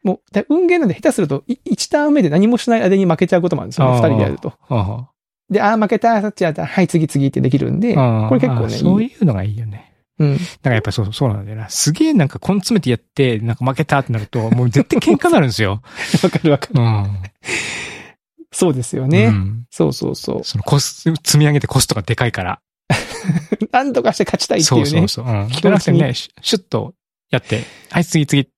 [0.04, 4.52] もう、で運ゲーなんで下手すると、い1ターン目で何もしない間に負けちゃうこともあるんですよね、二人でやると。
[4.68, 5.08] あ
[5.50, 9.94] で、ああ、負けた、そっちやった、はい、次次ってできるんで、あこれ結構ね、あそういうのがいいよね。
[10.18, 10.30] うん。
[10.30, 11.68] なんかやっぱそう、そうなんだよな。
[11.70, 15.82] すげえなんか根詰めてやって、なんか負けたってなると、もう絶対喧嘩になるんですよ。
[16.22, 16.80] わかるわかる。
[16.80, 17.22] うん。
[18.52, 19.28] そうですようね。
[19.28, 19.64] ん。
[19.70, 20.44] そうそうそう。
[20.44, 22.60] そのコス、積み上げてコストがでかいから。
[23.72, 24.86] 何とかして勝ちたいっていうね。
[24.86, 25.26] そうそうそう。
[25.26, 25.48] うん。
[25.48, 26.94] じゃなくてね、シュッと
[27.30, 28.48] やって、はい、次次、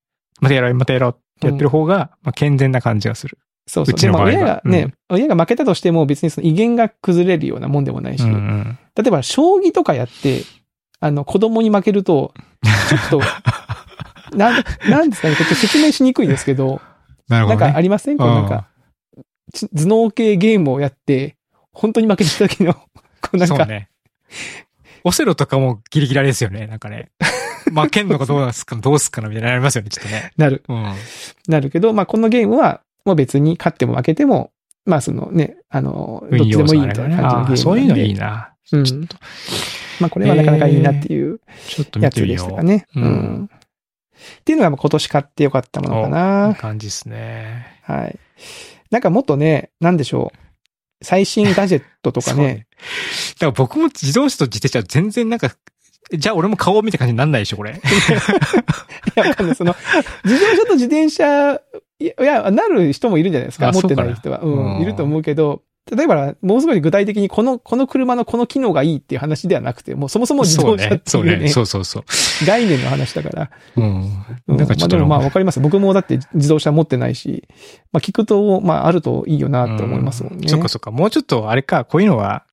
[0.41, 3.39] またやろう、またやろうってやってる方が、まあ、健全な感じがする。
[3.67, 4.11] そうそう。
[4.11, 8.79] うも親がね、親が負けたとしても別にその威厳が崩れるようなもんでもないし、うんうん。
[8.95, 10.43] 例えば将棋とかやって、
[11.01, 12.33] あの、子供に負けると、
[12.89, 13.21] ちょっと、
[14.37, 16.81] なん、なんですかね、ちょっと説明しにくいんですけど、
[17.29, 17.73] な んなるほど、ね。
[17.73, 18.19] かありません？
[18.19, 18.69] こうなんか、
[19.53, 21.37] ち頭脳系ゲームをやって、
[21.73, 22.81] 本当に負けた時の、こ
[23.35, 23.89] うなんか、ね。
[25.05, 26.67] オセロとかもギリギリあれですよね。
[26.67, 27.11] なんかね。
[27.73, 30.33] 負けんのかどうすか、どうすっかなみたいなのありますよね、ちょっとね。
[30.37, 30.95] なる、うん。
[31.49, 34.53] なるけど、まあこのゲームは、もう別に勝っても負けても、
[34.85, 37.57] まあそのね、あの、どっちでもいいみたいな感じのゲームなんで。
[37.57, 38.53] そういうのいいな。
[38.73, 39.17] うんちょっと、
[40.01, 42.37] まあこれはなかなかいいなっていうちょっと見やつてみよう。
[42.37, 42.87] でしたかね。
[42.97, 43.51] ううんん。
[43.55, 46.55] っていうのがまあ今年買ってよかったものかいいな。
[46.59, 47.81] 感じですね。
[47.83, 48.19] はい。
[48.91, 50.39] なんかもっとね、なんでしょう。
[51.03, 52.67] 最新ガジェットとかね。
[53.35, 55.55] だから僕も自動車と自転車は全然なんか、
[56.13, 57.73] じゃあ俺も顔を見た感じになんないでしょ、これ。
[57.75, 57.77] い
[59.15, 59.57] や、わかんない。
[59.57, 59.75] その、
[60.25, 61.61] 自動車と自転車、
[61.99, 63.69] いや、なる人もいるんじゃないですか。
[63.69, 64.41] あ持ってない人は。
[64.41, 64.83] うんうん。
[64.83, 65.63] いると思うけど、
[65.95, 71.33] 例えば、もうすごい具体的にこの、この車のこの機能がいいっていう話ではなくて、もうそもそも自動車ってそうね。
[71.33, 72.05] いうね、そうそうそう。
[72.45, 73.51] 概念の話だから。
[73.77, 74.13] うん。
[74.49, 75.61] うんなんかちょっとまあでもまあわかります。
[75.61, 77.47] 僕もだって自動車持ってないし、
[77.93, 80.49] まあ聞くと、まああるといいよなって思いますもんね。
[80.49, 80.91] そっかそっか。
[80.91, 82.45] もうちょっとあれか、こういうのは、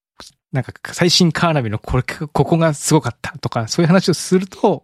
[0.51, 4.83] なんか最新カーナビのこれ、ここがすごかったとか、そういう話をすると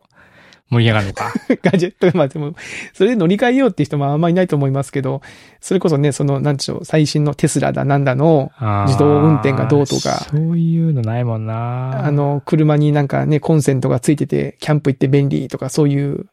[0.69, 1.33] 盛り上がるのか。
[1.63, 2.53] ガジェット、まあでも、
[2.93, 5.21] それで乗り換えようっていう人もあんまりいないと思いますけど、
[5.61, 8.51] それこそね、その、なんでしょう、最新のテスラだなんだの、
[8.87, 12.05] 自動運転がどうとかそういうのないもんな。
[12.05, 16.27] あ、の、車になんかね、コンセントがついてて、キャンプ行って便利とか、そういう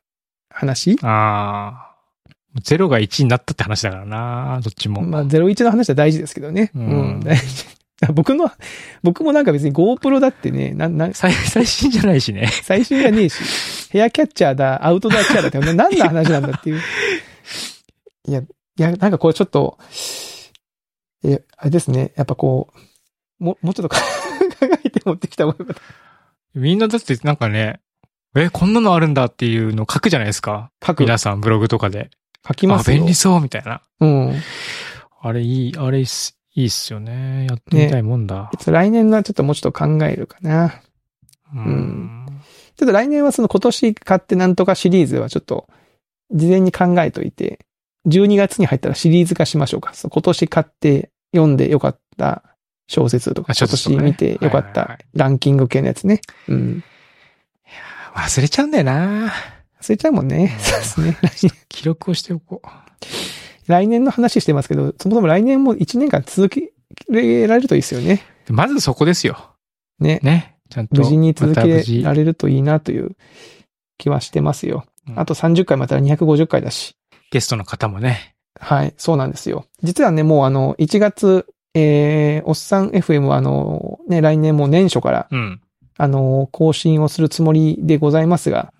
[0.51, 0.99] 話？
[1.03, 1.87] ああ。
[2.63, 5.03] ゼロが1になったって話だからな、どっちも。
[5.03, 6.71] まあ、01の話は大事ですけどね。
[6.75, 6.87] ううん
[7.19, 7.76] ん、大事。
[8.13, 8.51] 僕の、
[9.03, 12.49] 僕もなんか別に GoPro だってね、なん、なん、最最新じゃないしね。
[12.63, 16.83] 最新じゃねえし、ヘアキャッチャーだ、アウトドアチャーだって、な 何の話なんだっていう。
[18.29, 19.79] いや、いや、なんかこれちょっと、
[21.25, 22.13] え、あれですね。
[22.17, 22.69] やっぱこ
[23.41, 24.01] う、も、もうちょっと考
[24.85, 25.83] えて持ってきた方がよかった。
[26.55, 27.81] みんなだってなんかね、
[28.35, 30.71] え、こんなのあるんだっていうの書くじゃないですか。
[30.87, 31.01] 書く。
[31.01, 32.11] 皆さんブログとかで。
[32.43, 32.99] あ、書きますよ。
[32.99, 33.81] 便利そうみたいな。
[34.01, 34.43] うん。
[35.23, 37.47] あれいい、あれいいっすいいっすよね。
[37.49, 38.51] やってみたいもんだ。
[38.67, 40.81] 来年のはちょっともうちょっと考えるかな。
[41.55, 42.27] うん。
[42.77, 45.69] ちょっと来年はその今年買ってなんとかシリーズはちょっと
[46.33, 47.61] 事前に考えといて、
[48.09, 49.93] 12月に入ったらシリーズ化しましょうか。
[50.03, 52.43] 今年買って読んでよかった
[52.89, 56.23] 小説とか、今年見てよかったはいランキング系のやつね。
[56.49, 56.85] うん。
[58.15, 59.31] 忘れちゃうんだよな。
[59.83, 60.57] 忘れちゃうもんね。
[60.59, 61.19] そうですね。
[61.23, 62.69] 来記録をしておこう。
[63.67, 66.73] 来年の話してますけど、そもそも来年も1年間続け
[67.11, 68.23] られるといいですよね。
[68.49, 69.55] まずそこですよ。
[69.99, 70.21] ね。
[70.23, 70.57] ね。
[70.71, 71.03] ちゃんと。
[71.03, 73.17] 無事に続けられるといいなという
[73.99, 74.85] 気はしてますよ。
[74.87, 76.97] うんあと30回またら250回だし。
[77.31, 78.35] ゲストの方もね。
[78.59, 79.67] はい、そうなんですよ。
[79.83, 85.61] 実はね、もうあの、1月、えー、おっさん FM はあの、ね、来年も年初から、うん。
[85.99, 88.73] あの、更新をするつもりでございますが、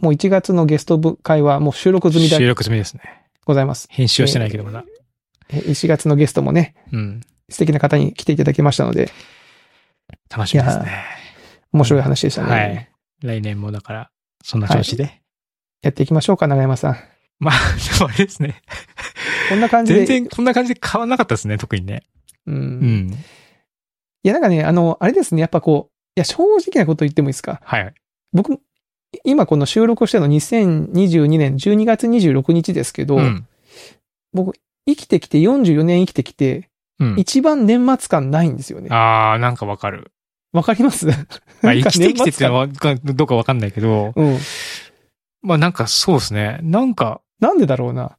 [0.00, 3.25] もう1月のゲスト会はもう収録済みで収録済みですね。
[3.46, 3.86] ございます。
[3.90, 4.84] 編集はしてないけどまだ。
[5.48, 7.20] え1月のゲストもね、うん。
[7.48, 9.10] 素敵な方に来ていただきましたので、
[10.28, 11.04] 楽しみですね。
[11.72, 12.50] 面白い話でしたね。
[12.50, 12.90] はい。
[13.22, 14.10] 来年もだから、
[14.42, 15.22] そんな調子で。
[15.82, 16.96] やっていきましょうか、長山さん。
[17.38, 17.54] まあ、
[17.98, 18.62] でもあれですね。
[19.48, 20.04] こんな感じで。
[20.06, 22.02] 全然こんな感じで変わんなかったですね、特にね。
[22.46, 22.54] うん。
[22.54, 23.18] ういん。
[24.24, 27.60] や、なんかね、あの、あれですね、やっぱこう、いや、正直なこと言ってもいいですか？
[27.62, 27.94] はい。
[28.32, 28.58] 僕、
[29.24, 33.46] 今この収録をしてるの2022年12月26日ですけど、うん。
[34.32, 34.54] 僕、
[34.86, 37.14] 生きてきて44年生きてきて、うん。
[37.18, 38.88] 一番年末感ないんですよね。
[38.90, 40.12] あー、なんかわかる。
[40.52, 41.06] わかります？
[41.62, 44.38] 生きてきてっての年はどうかわかんないけど、うん。
[45.42, 46.58] まあなんかそうですね。
[46.62, 48.16] なんか、なんでだろうな。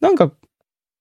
[0.00, 0.30] なんか、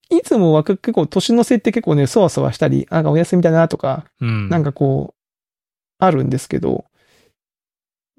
[0.10, 4.50] いつもは結構年の瀬って結構ね、そわそわしたり、なんかお休みだなとか、うん。
[4.50, 5.20] なんかこう、
[6.00, 6.86] あるんですけど、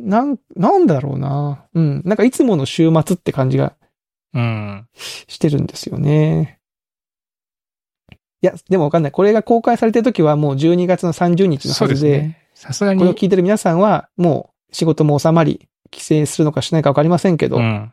[0.01, 1.67] なん、なんだろうな。
[1.75, 2.03] うん。
[2.05, 3.75] なんかいつもの週末って感じが
[4.33, 4.89] うん。
[4.95, 6.59] してるんですよね。
[8.43, 9.13] いや、でもわかんない。
[9.13, 12.37] これが公開されてる時はもう12月の30日のはずで。
[12.55, 12.99] さすがに。
[12.99, 17.93] これを聞いてる皆さんはもう仕事も収まり、帰省するのかしないかわかりませんけど、うん。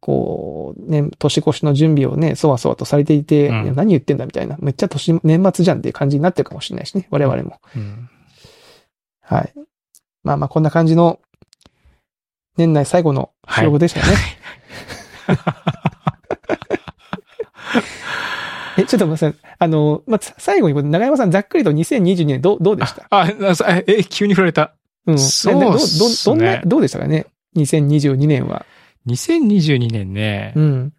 [0.00, 7.60] こう、ね、年越しの準備をね、そわそわとされていて、うんいや何言ってんだみたいな、めっちゃ年、年末じゃんっていう感じになってるかもしれないしね、我々も。
[7.76, 8.08] うん。
[9.22, 9.54] はい。
[10.22, 11.20] まあまあ、こんな感じの、
[12.56, 14.16] 年内最後の収録でしたね。
[18.76, 19.38] え、ちょっと待って。
[19.58, 23.06] あの、まあ、最後にこれ、長山さんざっくりと2022年どう、どうでした？
[23.10, 24.74] あ、え、え急に振られた。
[25.06, 25.18] うん。
[25.18, 25.78] そうねどど
[26.24, 27.26] どんな、どうでしたかね
[27.56, 28.66] ?2022 年は。
[29.06, 30.92] 2022年ね、うん。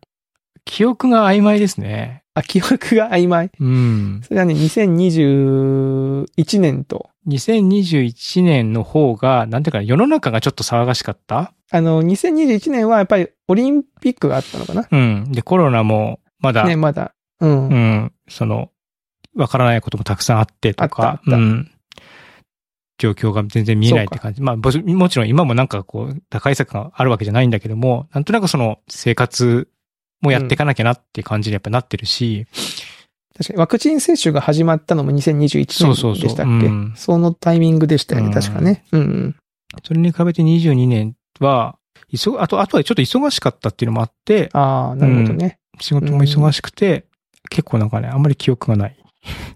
[0.63, 2.23] 記憶が曖昧ですね。
[2.35, 3.49] あ、記憶が曖昧。
[3.59, 4.21] うん。
[4.23, 11.53] それはね、2021年と、2021年の方が、なんていうかな、世の中がちょっと騒がしかった？
[11.71, 15.31] あの、2021年はやっぱりオリンピックがあったのかなうん。
[15.31, 17.15] で、コロナも、まだ、ね、まだ。
[17.39, 17.69] うん。
[17.69, 18.69] うん、その、
[19.35, 21.71] わからないこともたくさんあってとか、うん。
[22.97, 24.41] 状況が全然見えないって感じ。
[24.41, 29.67] まあ、ぼもちろん今もなんかこう、打開策があるわけじゃないんだけども、なんとなくその生活
[30.21, 32.47] もやっていかなきゃなっていう感じにやっぱなってるし、
[33.37, 36.67] 確かにワクチン接種が始まったのも2021そうそうそう年でしたっけ？
[36.67, 38.85] うんそのタイミングでしたよね、うん確かね。
[38.91, 39.35] うんうん。
[39.83, 41.77] それに比べて22年は、
[42.09, 45.59] 急、あと、あとはちょっと忙しかったっていうのもあって、ああ、なるほどね。
[45.81, 47.05] 仕事も忙しくて、
[47.49, 48.97] 結構なんかね、あんまり記憶がない。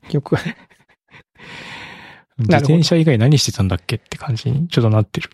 [0.10, 0.42] 記憶が。
[2.38, 5.30] 自転車以外何してたんだっけって感じにちょっとなってる。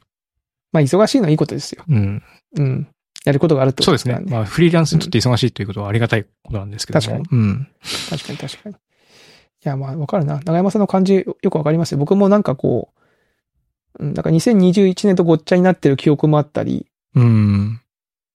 [0.72, 1.84] まあ、忙しいのはいいことですよ。
[1.88, 2.24] うん。
[2.58, 2.88] うん。
[3.26, 4.20] やることがあるってこそうですね。
[4.28, 7.02] まあ、フリーランスにとって忙しいということはありがたいことなんですけども。
[7.02, 7.68] 確かうん。
[8.10, 8.76] 確かに確かに。
[8.76, 8.78] い
[9.64, 10.40] や、まあ、わかるな。
[10.46, 11.98] 長山さんの感じよよくわかりますよ。
[11.98, 12.94] 僕もなんかこ
[14.00, 17.82] う、うん、なんか2021年とごっちゃになってる記憶もあったり、うん。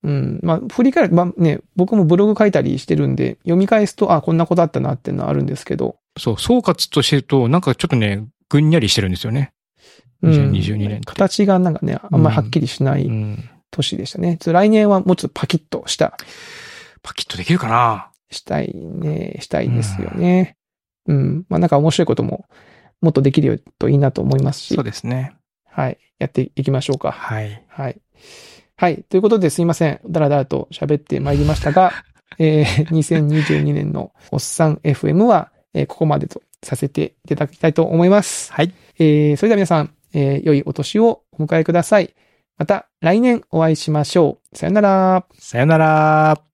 [0.03, 9.53] うん、まあ、振り返る、まあね、僕もブログ書いたりしてるんで、読み返すと、あ、こんなことあったなっていうのはあるんですけど、そう、総括としてると、なんかちょっとね、ぐんにゃりしてるんですよね。
[9.53, 9.61] うん
[10.23, 13.51] 2022年って形がなんかね、あんまりはっきりしないうん。
[13.71, 14.39] 年でしたね。
[14.45, 16.17] 来年はもうちょっとパキッとした、
[17.03, 18.11] パキッとできるかな？
[18.31, 20.57] したいね、したいですよね。
[21.07, 21.45] うん。
[21.49, 22.47] まあなんか面白いことも、
[23.01, 25.35] もっとできるよといいなと思いますしそう、ですね。
[25.65, 25.99] はい。
[26.19, 27.13] やっていきましょうか。
[27.13, 27.65] はい。
[27.69, 28.01] はい。
[28.77, 29.03] はい。
[29.09, 30.01] ということですいません。
[30.07, 31.93] だらだらと喋ってまいりましたが、
[32.39, 38.53] えー、2022年のおっさん FM は、えーここまでとさせていただきたいと思います。
[38.53, 38.73] はい。
[38.99, 42.15] えー、それでは皆さん、えー良いお年をお迎えください。
[42.61, 44.57] また来年お会いしましょう。
[44.57, 45.25] さよなら。
[45.39, 46.50] さよなら。